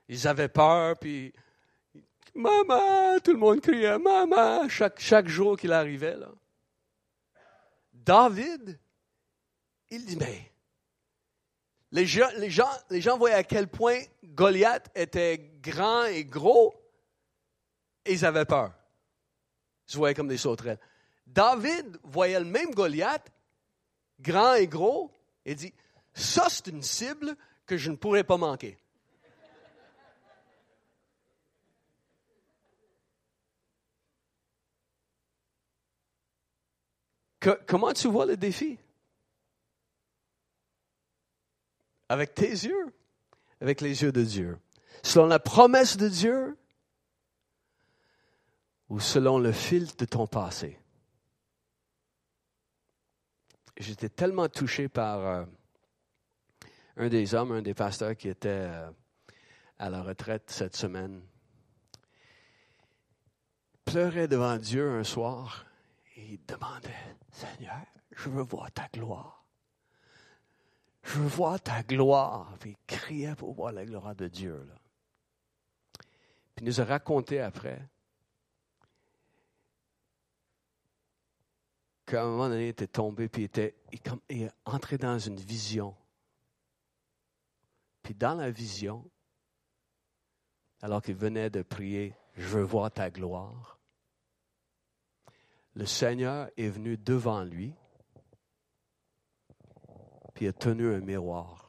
[0.08, 1.34] ils avaient peur, puis
[2.34, 6.16] Maman, tout le monde criait Maman chaque, chaque jour qu'il arrivait.
[6.16, 6.32] Là.
[7.94, 8.80] David,
[9.90, 10.52] il dit Mais
[11.92, 16.74] les gens, les, gens, les gens voyaient à quel point Goliath était grand et gros,
[18.06, 18.74] et ils avaient peur.
[19.88, 20.80] Ils se voyaient comme des sauterelles.
[21.26, 23.32] David voyait le même Goliath,
[24.20, 25.12] grand et gros,
[25.46, 25.74] et dit,
[26.14, 27.36] ça c'est une cible
[27.66, 28.78] que je ne pourrais pas manquer.
[37.68, 38.78] comment tu vois le défi?
[42.10, 42.94] Avec tes yeux,
[43.62, 44.58] avec les yeux de Dieu.
[45.04, 46.58] Selon la promesse de Dieu
[48.90, 50.80] ou selon le fil de ton passé?
[53.78, 55.46] J'étais tellement touché par euh,
[56.98, 58.90] un des hommes, un des pasteurs qui était euh,
[59.80, 61.22] à la retraite cette semaine.
[63.86, 65.66] pleurait devant Dieu un soir
[66.16, 66.90] et il demandait,
[67.32, 69.46] Seigneur, je veux voir ta gloire.
[71.04, 72.56] Je veux voir ta gloire.
[72.60, 74.68] Puis il criait pour voir la gloire de Dieu.
[76.56, 77.88] Puis il nous a raconté après
[82.06, 83.76] qu'à un moment donné, il était tombé, puis il était
[84.30, 85.96] il, entré dans une vision.
[88.04, 89.10] Puis dans la vision,
[90.82, 93.80] alors qu'il venait de prier, je veux voir ta gloire,
[95.74, 97.74] le Seigneur est venu devant lui,
[100.34, 101.65] puis a tenu un miroir.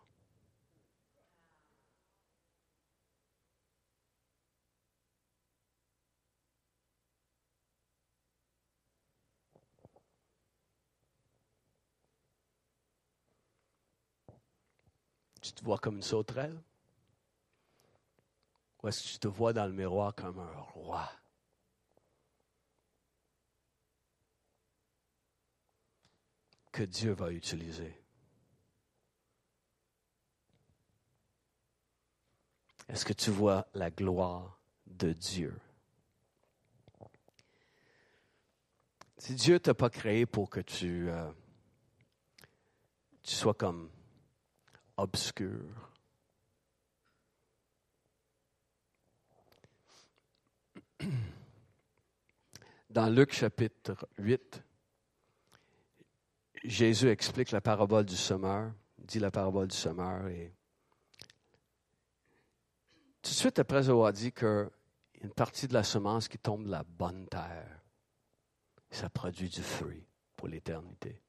[15.46, 16.60] Tu te vois comme une sauterelle?
[18.82, 21.10] Ou est-ce que tu te vois dans le miroir comme un roi?
[26.72, 28.02] Que Dieu va utiliser.
[32.88, 35.58] Est-ce que tu vois la gloire de Dieu?
[39.18, 41.32] Si Dieu ne t'a pas créé pour que tu, euh,
[43.22, 43.90] tu sois comme
[44.96, 45.90] obscur.
[52.90, 54.62] Dans Luc chapitre 8,
[56.64, 60.52] Jésus explique la parabole du semeur, dit la parabole du semeur et
[63.22, 64.70] tout de suite après avoir dit que
[65.20, 67.80] une partie de la semence qui tombe de la bonne terre,
[68.90, 70.06] ça produit du fruit
[70.36, 71.20] pour l'éternité.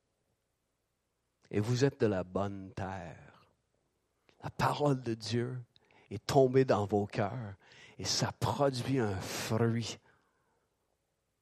[1.49, 3.26] Et vous êtes de la bonne terre.
[4.47, 5.60] La parole de Dieu
[6.10, 7.55] est tombée dans vos cœurs
[7.99, 9.99] et ça produit un fruit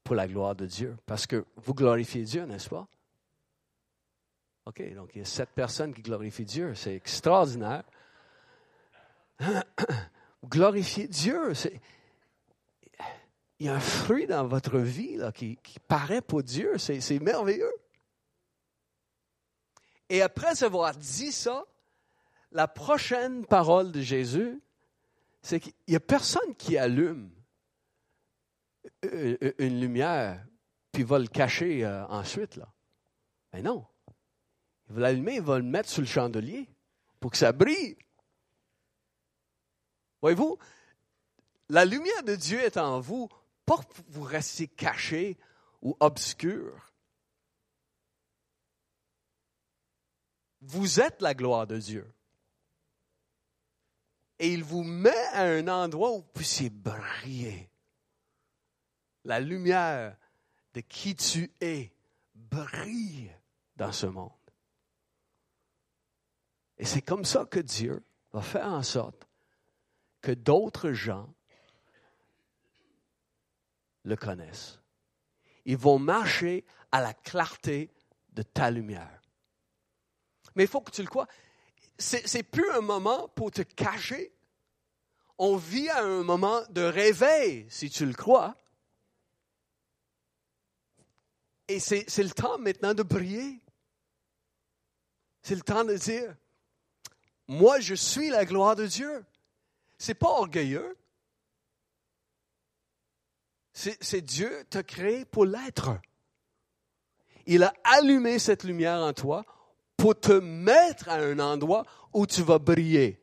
[0.03, 0.97] pour la gloire de Dieu.
[1.05, 2.87] Parce que vous glorifiez Dieu, n'est-ce pas?
[4.65, 6.73] OK, donc il y a sept personnes qui glorifient Dieu.
[6.73, 7.83] C'est extraordinaire.
[9.39, 11.53] Vous glorifiez Dieu.
[13.59, 16.79] Il y a un fruit dans votre vie là, qui, qui paraît pour Dieu.
[16.79, 17.71] C'est merveilleux.
[20.09, 21.65] Et après avoir dit ça,
[22.55, 24.61] la prochaine parole de Jésus,
[25.41, 27.29] c'est qu'il n'y a personne qui allume
[29.03, 30.47] une lumière
[30.93, 32.55] puis va le cacher euh, ensuite.
[32.55, 32.73] Là.
[33.51, 33.85] Mais non.
[34.87, 36.69] Il va l'allumer, il va le mettre sous le chandelier
[37.19, 37.97] pour que ça brille.
[40.21, 40.57] Voyez-vous,
[41.67, 43.27] la lumière de Dieu est en vous,
[43.65, 45.37] pas pour vous rester caché
[45.81, 46.93] ou obscur.
[50.61, 52.15] Vous êtes la gloire de Dieu
[54.39, 57.69] et il vous met à un endroit où vous puissiez briller.
[59.23, 60.17] La lumière
[60.73, 61.91] de qui tu es
[62.33, 63.31] brille
[63.75, 64.31] dans ce monde.
[66.77, 69.27] Et c'est comme ça que Dieu va faire en sorte
[70.21, 71.33] que d'autres gens
[74.03, 74.79] le connaissent.
[75.63, 77.91] Ils vont marcher à la clarté
[78.33, 79.21] de ta lumière.
[80.55, 81.27] Mais il faut que tu le crois
[81.97, 84.33] c'est plus un moment pour te cacher.
[85.37, 88.55] On vit à un moment de réveil, si tu le crois.
[91.67, 93.61] Et c'est le temps maintenant de briller.
[95.41, 96.35] C'est le temps de dire,
[97.47, 99.25] moi je suis la gloire de Dieu.
[99.97, 100.97] C'est pas orgueilleux.
[103.73, 105.99] C'est Dieu t'a créé pour l'être.
[107.45, 109.45] Il a allumé cette lumière en toi
[109.97, 113.21] pour te mettre à un endroit où tu vas briller.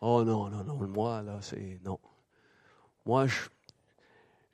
[0.00, 2.00] Oh non, non, non, moi, là, c'est non.
[3.04, 3.48] Moi, je,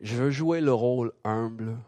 [0.00, 1.78] je veux jouer le rôle humble.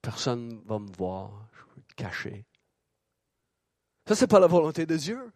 [0.00, 2.44] Personne ne va me voir, je veux cacher.
[4.06, 5.32] Ça, ce n'est pas la volonté de Dieu.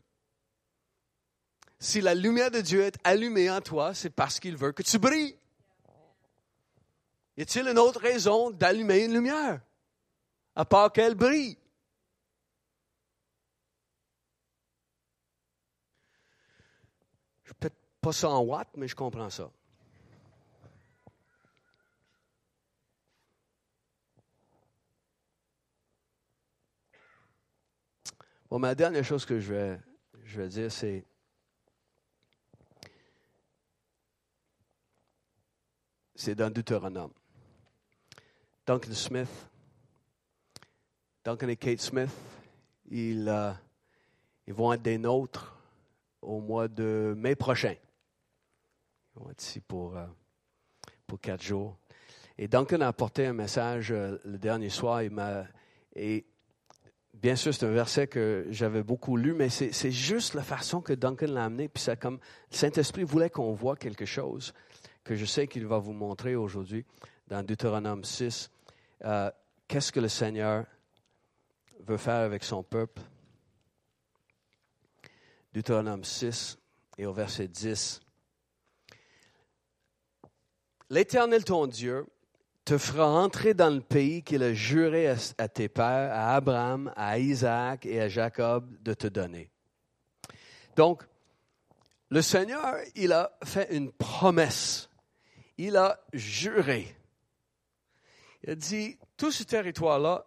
[1.78, 4.98] Si la lumière de Dieu est allumée en toi, c'est parce qu'il veut que tu
[4.98, 5.36] brilles.
[7.36, 9.60] Y a-t-il une autre raison d'allumer une lumière,
[10.54, 11.58] à part qu'elle brille?
[17.44, 19.50] Je peut-être pas ça en watts, mais je comprends ça.
[28.48, 29.80] Bon, ma dernière chose que je vais,
[30.24, 31.04] je vais dire, c'est
[36.14, 37.12] c'est dans Deutéronome.
[38.66, 39.48] Duncan Smith,
[41.24, 42.10] Duncan et Kate Smith,
[42.90, 43.52] ils, euh,
[44.48, 45.56] ils vont être des nôtres
[46.20, 47.76] au mois de mai prochain.
[49.14, 50.04] Ils vont être ici pour, euh,
[51.06, 51.76] pour quatre jours.
[52.38, 55.00] Et Duncan a apporté un message euh, le dernier soir.
[55.94, 56.26] Et
[57.14, 60.80] bien sûr, c'est un verset que j'avais beaucoup lu, mais c'est, c'est juste la façon
[60.80, 61.68] que Duncan l'a amené.
[61.68, 62.18] Puis ça, comme
[62.50, 64.52] le Saint-Esprit voulait qu'on voit quelque chose
[65.04, 66.84] que je sais qu'il va vous montrer aujourd'hui
[67.28, 68.50] dans Deutéronome 6.
[69.04, 69.30] Euh,
[69.68, 70.64] qu'est-ce que le Seigneur
[71.80, 73.02] veut faire avec son peuple?
[75.52, 76.58] Deutéronome 6
[76.98, 78.00] et au verset 10.
[80.90, 82.06] L'Éternel ton Dieu
[82.64, 87.18] te fera entrer dans le pays qu'il a juré à, tes pères, à Abraham, à
[87.18, 89.50] Isaac et à Jacob de te donner.
[90.74, 91.04] Donc,
[92.08, 94.88] le Seigneur, il a fait une promesse.
[95.58, 96.95] Il a juré.
[98.46, 100.24] Il a dit, tout ce territoire-là,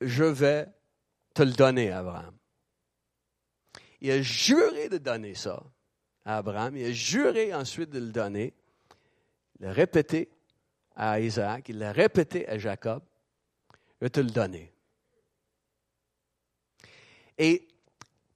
[0.00, 0.66] je vais
[1.34, 2.34] te le donner, Abraham.
[4.00, 5.62] Il a juré de donner ça
[6.24, 6.76] à Abraham.
[6.76, 8.54] Il a juré ensuite de le donner.
[9.60, 10.30] Il l'a répété
[10.96, 11.68] à Isaac.
[11.68, 13.02] Il l'a répété à Jacob.
[14.00, 14.72] Je vais te le donner.
[17.36, 17.68] Et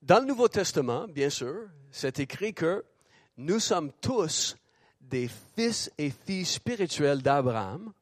[0.03, 2.85] dans le Nouveau Testament, bien sûr, c'est écrit que
[3.39, 4.57] nous sommes tous
[5.01, 7.93] des fils et filles spirituels d'Abraham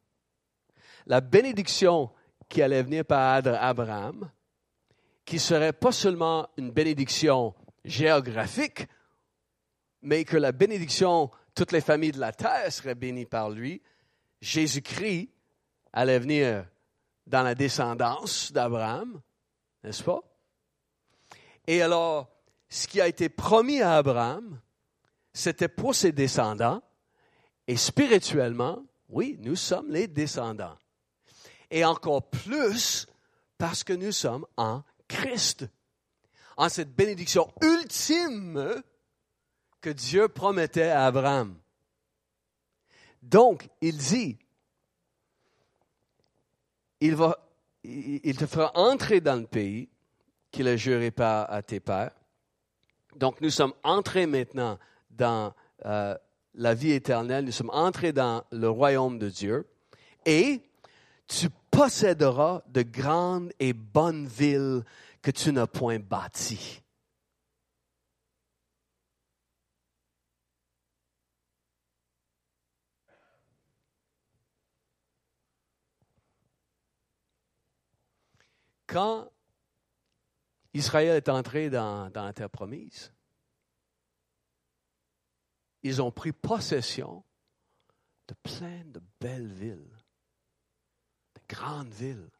[1.06, 2.10] la bénédiction
[2.48, 4.30] qui allait venir par Abraham,
[5.24, 8.86] qui serait pas seulement une bénédiction géographique,
[10.02, 13.82] mais que la bénédiction, toutes les familles de la terre seraient bénies par lui.
[14.40, 15.30] Jésus-Christ
[15.92, 16.66] allait venir
[17.26, 19.20] dans la descendance d'Abraham,
[19.82, 20.20] n'est-ce pas?
[21.66, 22.28] Et alors,
[22.68, 24.60] ce qui a été promis à Abraham,
[25.32, 26.82] c'était pour ses descendants,
[27.66, 30.76] et spirituellement, oui, nous sommes les descendants.
[31.74, 33.08] Et encore plus
[33.58, 35.66] parce que nous sommes en Christ,
[36.56, 38.80] en cette bénédiction ultime
[39.80, 41.58] que Dieu promettait à Abraham.
[43.24, 44.38] Donc, il dit,
[47.00, 47.16] il,
[48.36, 49.88] te fera entrer dans le pays
[50.52, 52.14] qu'il a juré par à tes pères.
[53.16, 54.78] Donc, nous sommes entrés maintenant
[55.10, 55.52] dans
[55.86, 56.16] euh,
[56.54, 59.66] la vie éternelle, nous sommes entrés dans le royaume de Dieu,
[60.24, 60.62] et
[61.26, 64.84] tu posséderas de grandes et bonnes villes
[65.22, 66.80] que tu n'as point bâties.
[78.86, 79.28] Quand
[80.72, 83.12] Israël est entré dans, dans la terre promise,
[85.82, 87.24] ils ont pris possession
[88.28, 90.03] de plein de belles villes,
[91.48, 92.30] de grandes villes.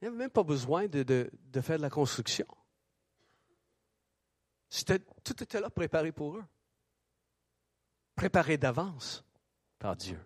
[0.00, 2.46] Ils n'avaient même pas besoin de, de, faire de la construction.
[5.24, 6.44] tout était là préparé pour eux.
[8.14, 9.24] Préparé d'avance
[9.78, 10.20] par Dieu.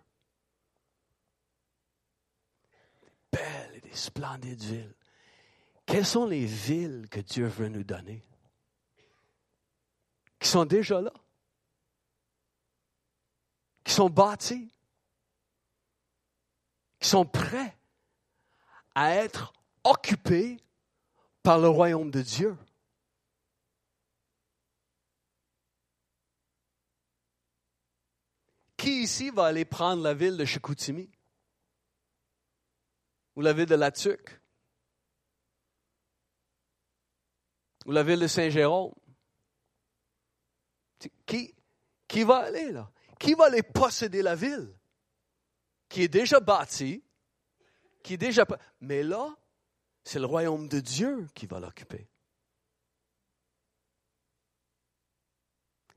[3.01, 4.95] Des belles et des splendides villes.
[5.85, 8.23] Quelles sont les villes que Dieu veut nous donner?
[10.37, 11.13] Qui sont déjà là?
[13.83, 14.71] Qui sont bâties?
[16.99, 17.77] Qui sont prêts
[18.95, 20.57] à être occupés
[21.43, 22.57] par le royaume de Dieu?
[28.77, 31.09] Qui ici va aller prendre la ville de Chicoutimi?
[33.35, 34.39] Ou la ville de Latuc?
[37.89, 38.93] ou la ville de Saint-Jérôme?
[41.25, 41.55] Qui,
[42.07, 42.91] qui va aller là?
[43.19, 44.78] Qui va aller posséder la ville?
[45.89, 47.03] Qui est déjà bâtie,
[48.03, 48.45] qui est déjà...
[48.79, 49.35] Mais là,
[50.03, 52.07] c'est le royaume de Dieu qui va l'occuper.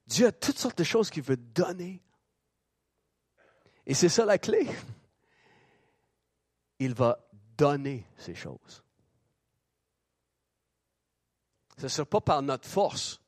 [0.07, 2.03] Dieu a toutes sortes de choses qu'il veut donner.
[3.87, 4.67] Et c'est ça la clé.
[6.79, 8.83] Il va donner ces choses.
[11.79, 13.22] Ce ne sera pas par notre force.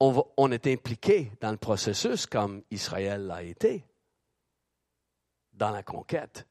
[0.00, 3.86] On, est impliqué dans le processus comme Israël l'a été,
[5.52, 6.46] dans la conquête.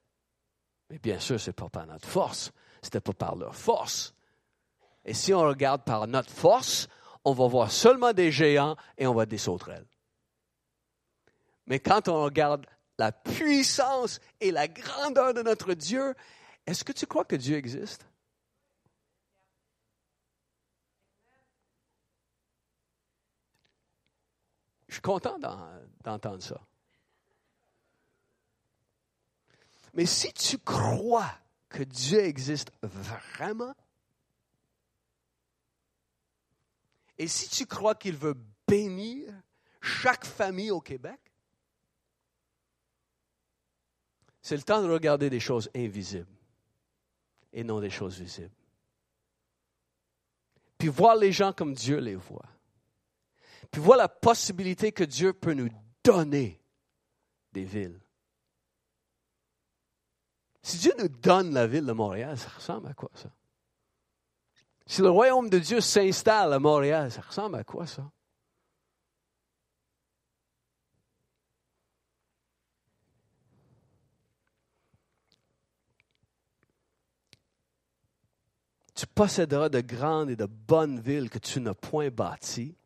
[0.90, 4.16] Mais bien sûr, ce n'est pas par notre force, ce n'était pas par leur force.
[5.06, 6.88] Et si on regarde par notre force,
[7.26, 9.88] on va voir seulement des géants et on va des sauterelles.
[11.68, 12.66] Mais quand on regarde
[12.98, 16.16] la puissance et la grandeur de notre Dieu,
[16.66, 18.06] est-ce que tu crois que Dieu existe?
[24.94, 25.40] Je suis content
[26.04, 26.62] d'entendre ça.
[29.96, 31.34] Mais si tu crois
[31.68, 33.74] que Dieu existe vraiment,
[37.18, 38.38] et si tu crois qu'il veut
[38.68, 39.34] bénir
[39.82, 41.20] chaque famille au Québec,
[44.44, 46.38] c'est le temps de regarder des choses invisibles
[47.52, 48.54] et non des choses visibles.
[50.78, 52.53] Puis voir les gens comme Dieu les voit.
[53.74, 55.68] Puis voilà la possibilité que Dieu peut nous
[56.04, 56.62] donner
[57.54, 58.00] des villes.
[60.62, 63.32] Si Dieu nous donne la ville de Montréal, ça ressemble à quoi ça?
[64.86, 68.12] Si le royaume de Dieu s'installe à Montréal, ça ressemble à quoi ça?
[78.94, 82.78] Tu posséderas de grandes et de bonnes villes que tu n'as point bâties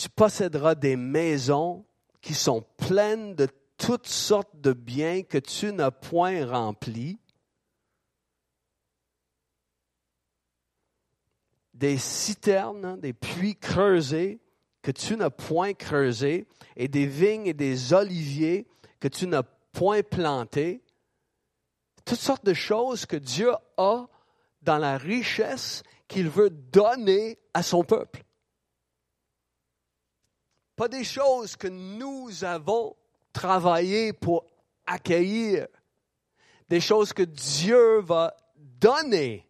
[0.00, 1.84] tu posséderas des maisons
[2.22, 7.18] qui sont pleines de toutes sortes de biens que tu n'as point remplis,
[11.74, 14.40] des citernes, hein, des puits creusés
[14.80, 16.46] que tu n'as point creusés,
[16.76, 18.66] et des vignes et des oliviers
[19.00, 20.82] que tu n'as point plantés.
[22.06, 24.06] Toutes sortes de choses que Dieu a
[24.62, 28.24] dans la richesse qu'il veut donner à son peuple
[30.80, 32.96] pas des choses que nous avons
[33.34, 34.46] travaillé pour
[34.86, 35.68] accueillir,
[36.70, 39.46] des choses que Dieu va donner.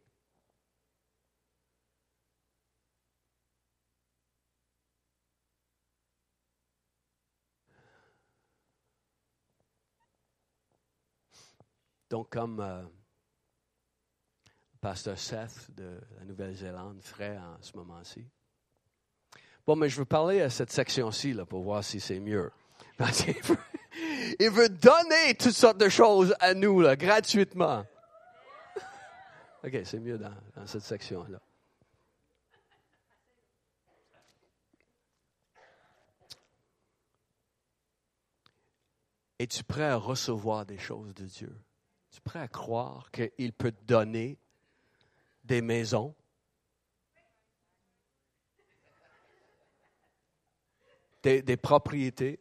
[12.08, 18.28] Donc, comme euh, le pasteur Seth de la Nouvelle-Zélande ferait en ce moment-ci.
[19.70, 22.50] Bon, mais je veux parler à cette section-ci là, pour voir si c'est mieux.
[22.98, 27.86] Il veut, donner toutes sortes de choses à nous là, gratuitement.
[29.64, 31.40] OK, c'est mieux dans, dans cette section-là.
[39.38, 41.56] Es-tu prêt à recevoir des choses de Dieu?
[42.10, 44.36] Es-tu prêt à croire qu'il peut donner
[45.44, 46.16] des maisons?
[51.22, 52.40] Des, propriétés?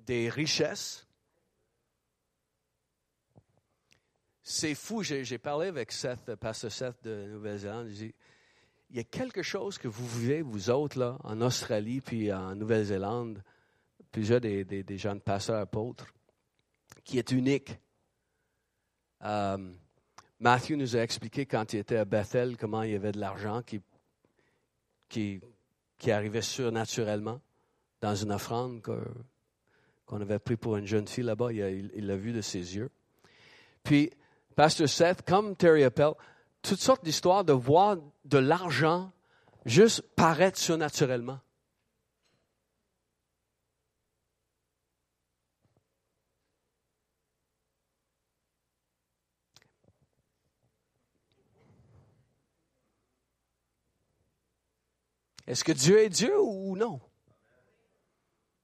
[0.00, 1.06] Des richesses?
[4.42, 7.88] C'est fou, j'ai parlé avec Seth, pasteur Seth de Nouvelle-Zélande.
[7.90, 12.54] Il y a quelque chose que vous vivez, vous autres, là, en Australie puis en
[12.54, 13.42] Nouvelle-Zélande,
[14.12, 16.06] plusieurs des, des, des jeunes pasteurs apôtres,
[17.02, 17.76] qui est unique.
[19.22, 19.72] Euh,
[20.38, 23.62] Matthew nous a expliqué quand il était à Bethel comment il y avait de l'argent
[23.62, 25.40] qui,
[26.04, 27.40] qui, arrivait surnaturellement
[28.02, 28.82] dans une offrande
[30.04, 31.52] qu'on avait pris pour une jeune fille là-bas.
[31.52, 32.90] Il l'a vu de ses yeux.
[33.82, 34.10] Puis,
[34.54, 36.12] Pasteur Seth, comme Terry Appel,
[36.60, 39.12] toutes sortes d'histoires de voir de l'argent
[39.64, 41.40] juste paraître surnaturellement.
[55.46, 57.00] Est-ce que Dieu est Dieu ou non?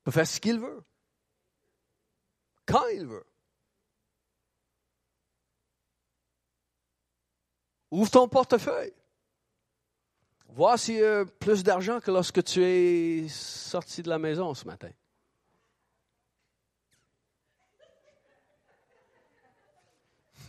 [0.01, 0.83] Il peut faire ce qu'il veut.
[2.66, 3.26] Quand il veut.
[7.91, 8.95] Ouvre ton portefeuille.
[10.49, 14.64] Vois s'il y a plus d'argent que lorsque tu es sorti de la maison ce
[14.64, 14.91] matin.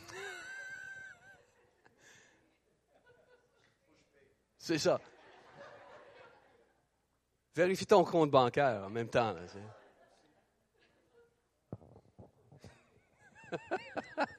[4.58, 5.00] C'est ça.
[7.54, 9.36] Vérifie ton compte bancaire en même temps.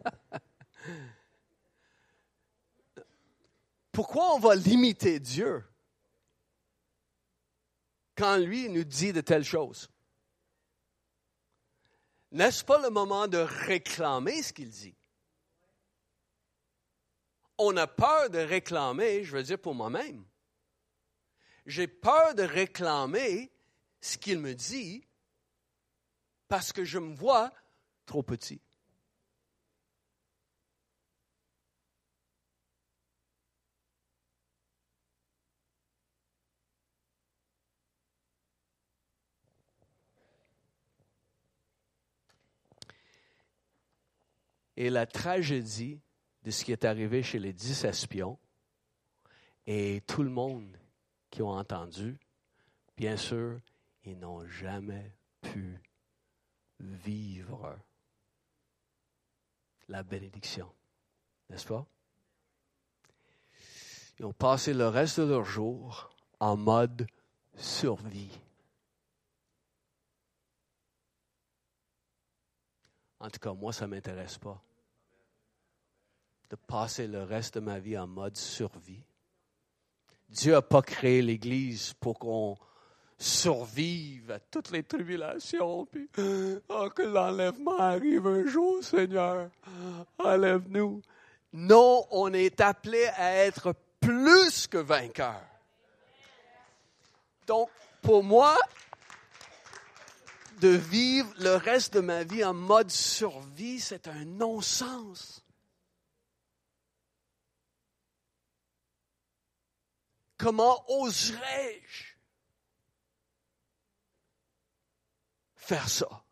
[3.93, 5.63] Pourquoi on va limiter Dieu
[8.17, 9.91] quand lui nous dit de telles choses?
[12.31, 14.97] N'est-ce pas le moment de réclamer ce qu'il dit?
[17.59, 20.25] On a peur de réclamer, je veux dire pour moi-même
[21.67, 23.53] j'ai peur de réclamer
[24.01, 25.07] ce qu'il me dit
[26.49, 27.53] parce que je me vois
[28.05, 28.61] trop petit.
[44.77, 46.01] Et la tragédie
[46.43, 48.39] de ce qui est arrivé chez les dix espions,
[49.67, 50.82] et tout le monde
[51.33, 52.17] qui ont entendu,
[52.95, 53.59] bien sûr,
[54.05, 55.81] ils n'ont jamais pu
[56.79, 57.77] vivre
[59.89, 60.71] la bénédiction.
[61.49, 61.87] N'est-ce pas?
[64.19, 67.07] Ils ont passé le reste de leur jour en mode
[67.57, 68.39] survie.
[73.19, 74.63] En tout cas, moi, ça ne m'intéresse pas
[76.51, 79.03] de passer le reste de ma vie en mode survie.
[80.33, 82.57] Dieu n'a pas créé l'Église pour qu'on
[83.19, 86.09] survive à toutes les tribulations, puis
[86.69, 89.51] oh, que l'enlèvement arrive un jour, Seigneur,
[90.19, 91.03] enlève-nous.
[91.53, 95.43] Non, on est appelé à être plus que vainqueur.
[97.47, 97.69] Donc,
[98.01, 98.57] pour moi,
[100.61, 105.42] de vivre le reste de ma vie en mode survie, c'est un non-sens.
[110.43, 112.17] Comment oserais-je
[115.55, 116.25] faire ça?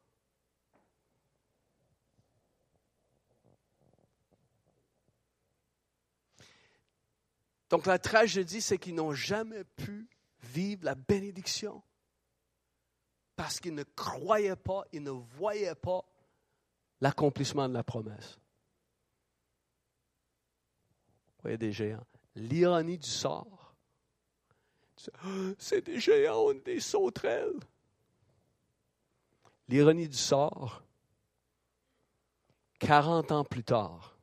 [7.69, 10.09] Donc la tragédie, c'est qu'ils n'ont jamais pu
[10.41, 11.81] vivre la bénédiction
[13.37, 16.05] parce qu'ils ne croyaient pas, ils ne voyaient pas
[17.01, 18.41] l'accomplissement de la promesse.
[21.37, 22.05] Vous voyez des géants.
[22.35, 23.60] L'ironie du sort,
[25.59, 27.61] C'est des géants, des sauterelles.
[29.69, 30.83] L'ironie du sort,
[32.81, 34.17] 40 ans plus tard,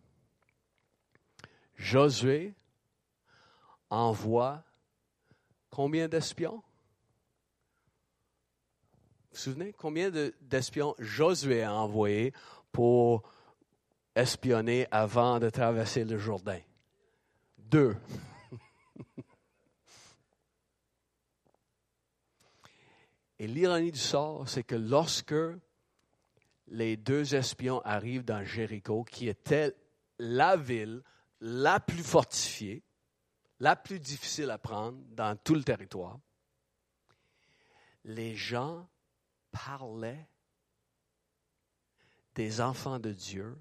[1.76, 2.54] Josué
[3.90, 4.64] envoie
[5.70, 6.64] combien d'espions?
[9.32, 9.74] Vous vous souvenez?
[9.74, 10.12] Combien
[10.42, 12.34] d'espions Josué a envoyé
[12.72, 13.24] pour
[14.16, 16.60] espionner avant de traverser le Jourdain?
[17.58, 17.96] Deux.
[23.40, 25.36] Et l'ironie du sort, c'est que lorsque
[26.68, 29.76] les deux espions arrivent dans Jéricho, qui était
[30.20, 31.04] la ville
[31.40, 32.84] la plus fortifiée,
[33.60, 36.20] la plus difficile à prendre dans tout le territoire,
[38.04, 38.88] les gens
[39.52, 40.28] parlaient
[42.36, 43.58] des enfants de Dieu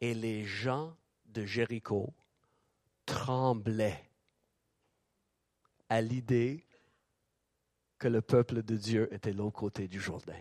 [0.00, 0.96] et les gens
[1.26, 2.12] de Jéricho
[3.06, 4.10] tremblaient
[5.88, 6.64] à l'idée
[8.04, 10.38] que le peuple de Dieu était l'autre côté du Jourdain.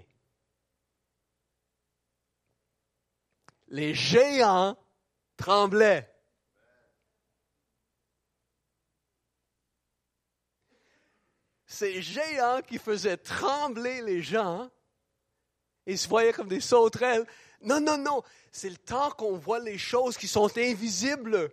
[3.70, 4.78] Les géants
[5.38, 6.14] tremblaient.
[11.66, 14.70] Ces géants qui faisaient trembler les gens,
[15.86, 17.26] ils se voyaient comme des sauterelles.
[17.62, 21.50] Non, non, non, c'est le temps qu'on voit les choses qui sont invisibles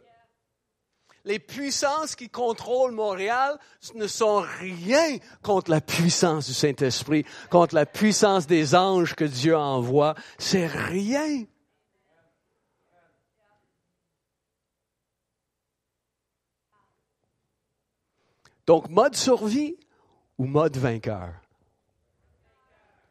[1.24, 3.58] les puissances qui contrôlent Montréal
[3.94, 9.56] ne sont rien contre la puissance du Saint-Esprit, contre la puissance des anges que Dieu
[9.56, 10.14] envoie.
[10.38, 11.44] C'est rien.
[18.66, 19.76] Donc, mode survie
[20.38, 21.34] ou mode vainqueur?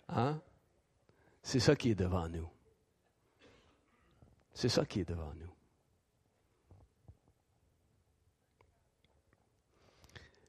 [0.08, 0.40] Hein?
[1.44, 2.50] C'est ça qui est devant nous.
[4.54, 5.59] C'est ça qui est devant nous.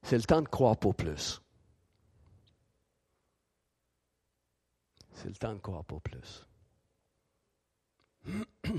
[0.02, 1.40] C'est le temps de croire pour plus.
[5.12, 6.46] C'est le temps de croire pour plus.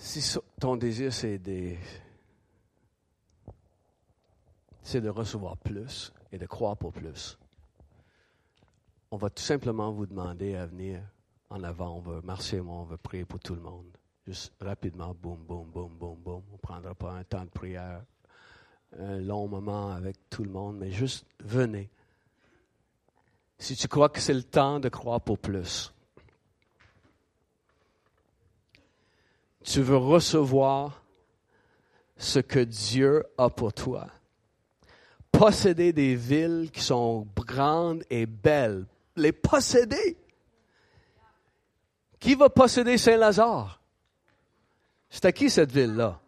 [0.00, 1.74] Si ton désir, c'est de,
[4.80, 7.36] c'est de recevoir plus et de croire pour plus,
[9.10, 11.02] on va tout simplement vous demander à venir
[11.50, 13.86] en avant, on va marcher, on va prier pour tout le monde.
[14.26, 16.42] Juste rapidement, boum, boum, boum, boum, boum.
[16.50, 18.02] On ne prendra pas un temps de prière,
[18.98, 21.88] un long moment avec tout le monde, mais juste venez.
[23.58, 25.92] Si tu crois que c'est le temps de croire pour plus,
[29.64, 31.02] tu veux recevoir
[32.18, 34.08] ce que Dieu a pour toi.
[35.32, 38.86] Posséder des villes qui sont grandes et belles.
[39.16, 40.16] Les posséder.
[42.18, 43.80] Qui va posséder Saint-Lazare?
[45.10, 46.20] C'est à qui cette ville-là?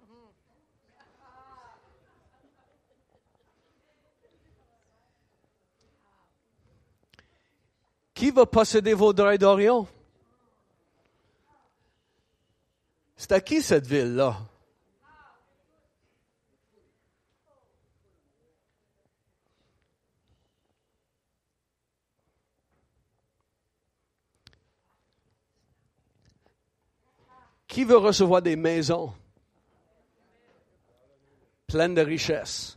[8.14, 9.88] Qui va posséder Vaudreuil d'Orion?
[13.16, 14.36] C'est à qui cette ville-là?
[27.70, 29.14] Qui veut recevoir des maisons
[31.68, 32.76] pleines de richesses?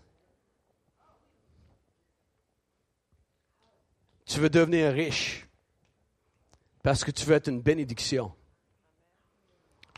[4.27, 5.47] Tu veux devenir riche
[6.83, 8.31] parce que tu veux être une bénédiction.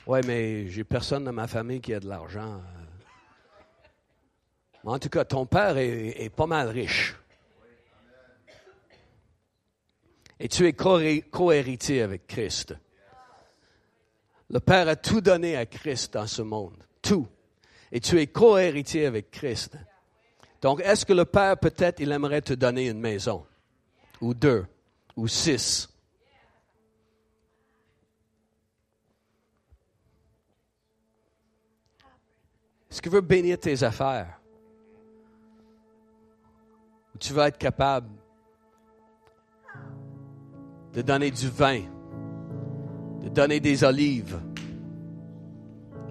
[0.08, 2.64] Oui, mais j'ai personne dans ma famille qui a de l'argent.
[4.86, 7.18] En tout cas, ton père est, est pas mal riche.
[10.40, 12.76] Et tu es co-héritier avec Christ.
[14.50, 16.84] Le Père a tout donné à Christ dans ce monde.
[17.02, 17.28] Tout.
[17.92, 19.78] Et tu es co-héritier avec Christ.
[20.62, 23.46] Donc, est-ce que le Père, peut-être, il aimerait te donner une maison?
[24.22, 24.66] Ou deux?
[25.16, 25.90] Ou six?
[32.90, 34.40] Est-ce qu'il veut bénir tes affaires?
[37.14, 38.10] Ou tu vas être capable
[40.94, 41.95] de donner du vin?
[43.26, 44.40] De donner des olives,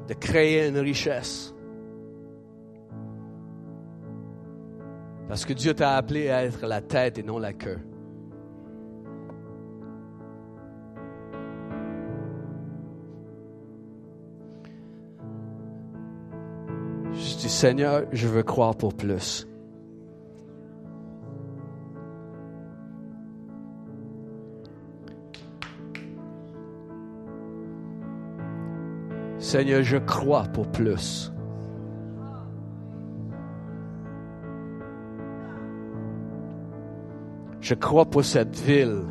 [0.09, 1.55] de créer une richesse.
[5.29, 7.79] Parce que Dieu t'a appelé à être la tête et non la queue.
[17.12, 19.47] Je dis, Seigneur, je veux croire pour plus.
[29.55, 31.33] Seigneur, je crois pour plus.
[37.61, 39.03] Je crois pour cette ville.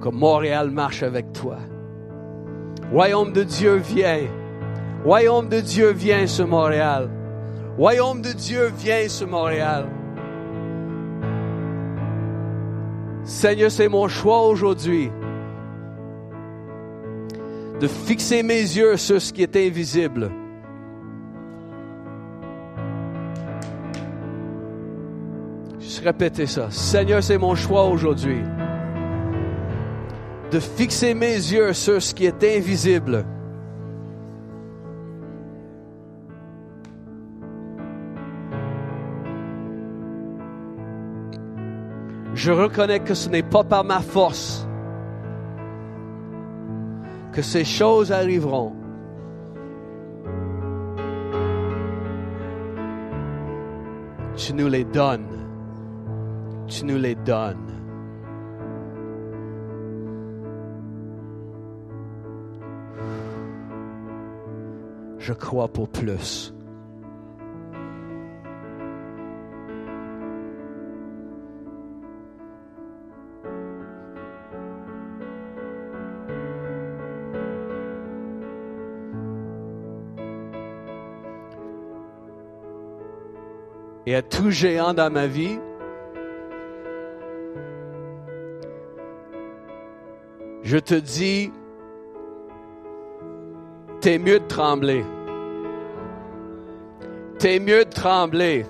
[0.00, 1.56] Que Montréal marche avec toi.
[2.92, 4.28] Royaume de Dieu vient.
[5.02, 7.10] Royaume de Dieu vient sur Montréal.
[7.76, 9.86] Royaume de Dieu vient sur Montréal.
[13.26, 15.10] Seigneur, c'est mon choix aujourd'hui
[17.80, 20.30] de fixer mes yeux sur ce qui est invisible.
[25.80, 26.70] Juste répéter ça.
[26.70, 28.42] Seigneur, c'est mon choix aujourd'hui
[30.52, 33.26] de fixer mes yeux sur ce qui est invisible.
[42.46, 44.68] Je reconnais que ce n'est pas par ma force
[47.32, 48.72] que ces choses arriveront.
[54.36, 55.26] Tu nous les donnes.
[56.68, 57.72] Tu nous les donnes.
[65.18, 66.55] Je crois pour plus.
[84.06, 85.58] Et à tout géant dans ma vie.
[90.62, 91.52] Je te dis,
[94.00, 95.04] t'es mieux de trembler.
[97.38, 98.64] T'es mieux de trembler.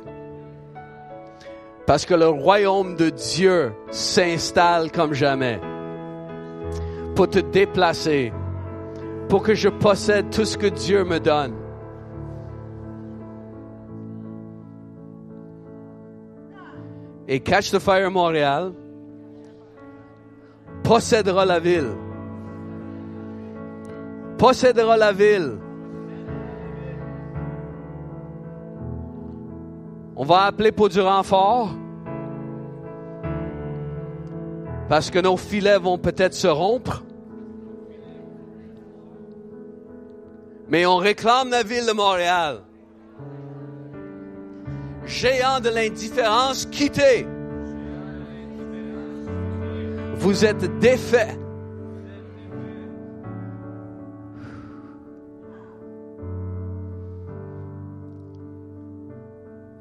[1.86, 5.60] Parce que le royaume de Dieu s'installe comme jamais.
[7.14, 8.32] Pour te déplacer.
[9.28, 11.54] Pour que je possède tout ce que Dieu me donne.
[17.28, 18.72] Et Catch the Fire Montréal
[20.82, 21.92] possédera la ville.
[24.38, 25.58] Possédera la ville.
[30.14, 31.70] On va appeler pour du renfort.
[34.88, 37.02] Parce que nos filets vont peut-être se rompre.
[40.68, 42.65] Mais on réclame la ville de Montréal
[45.06, 47.26] géant de l'indifférence, quittez.
[50.16, 51.38] Vous êtes défaits.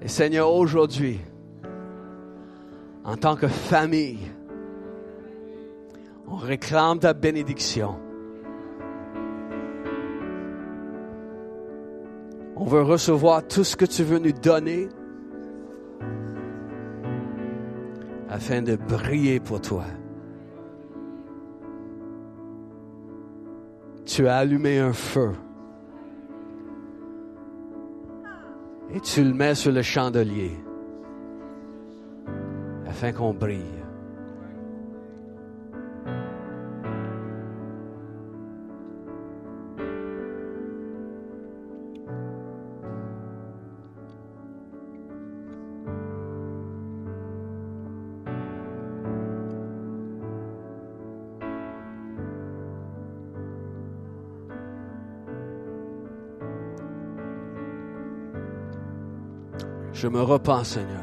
[0.01, 1.19] Et Seigneur, aujourd'hui,
[3.03, 4.19] en tant que famille,
[6.28, 7.95] on réclame ta bénédiction.
[12.55, 14.89] On veut recevoir tout ce que tu veux nous donner.
[18.30, 19.86] Afin de briller pour toi.
[24.05, 25.32] Tu as allumé un feu
[28.93, 30.51] et tu le mets sur le chandelier
[32.88, 33.74] afin qu'on brille.
[60.06, 61.01] Je me repens, Seigneur,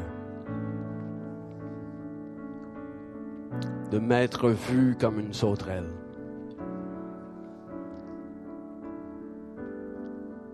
[3.91, 5.89] de m'être vu comme une sauterelle.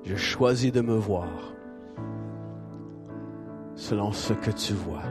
[0.04, 1.30] Je choisis de me voir
[3.76, 5.04] selon ce que tu vois.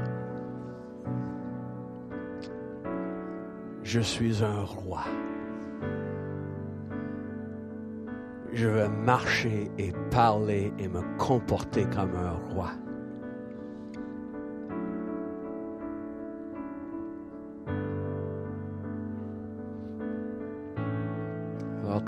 [3.84, 5.04] Je suis un roi.
[8.52, 12.70] Je veux marcher et parler et me comporter comme un roi.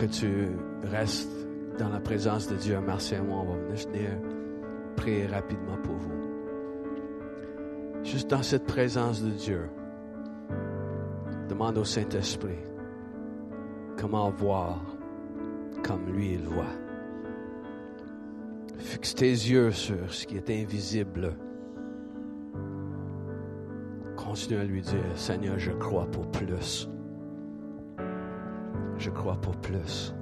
[0.00, 0.48] Que tu
[0.82, 1.30] restes
[1.78, 4.10] dans la présence de Dieu, merci à moi, on va venir
[4.96, 6.20] prier rapidement pour vous.
[8.02, 9.68] Juste dans cette présence de Dieu,
[11.50, 12.64] demande au Saint-Esprit
[13.98, 14.80] comment voir
[15.84, 16.64] comme lui il voit.
[18.78, 21.36] Fixe tes yeux sur ce qui est invisible.
[24.16, 26.88] continue à lui dire, Seigneur, je crois pour plus.
[29.00, 30.12] Je crois pour plus.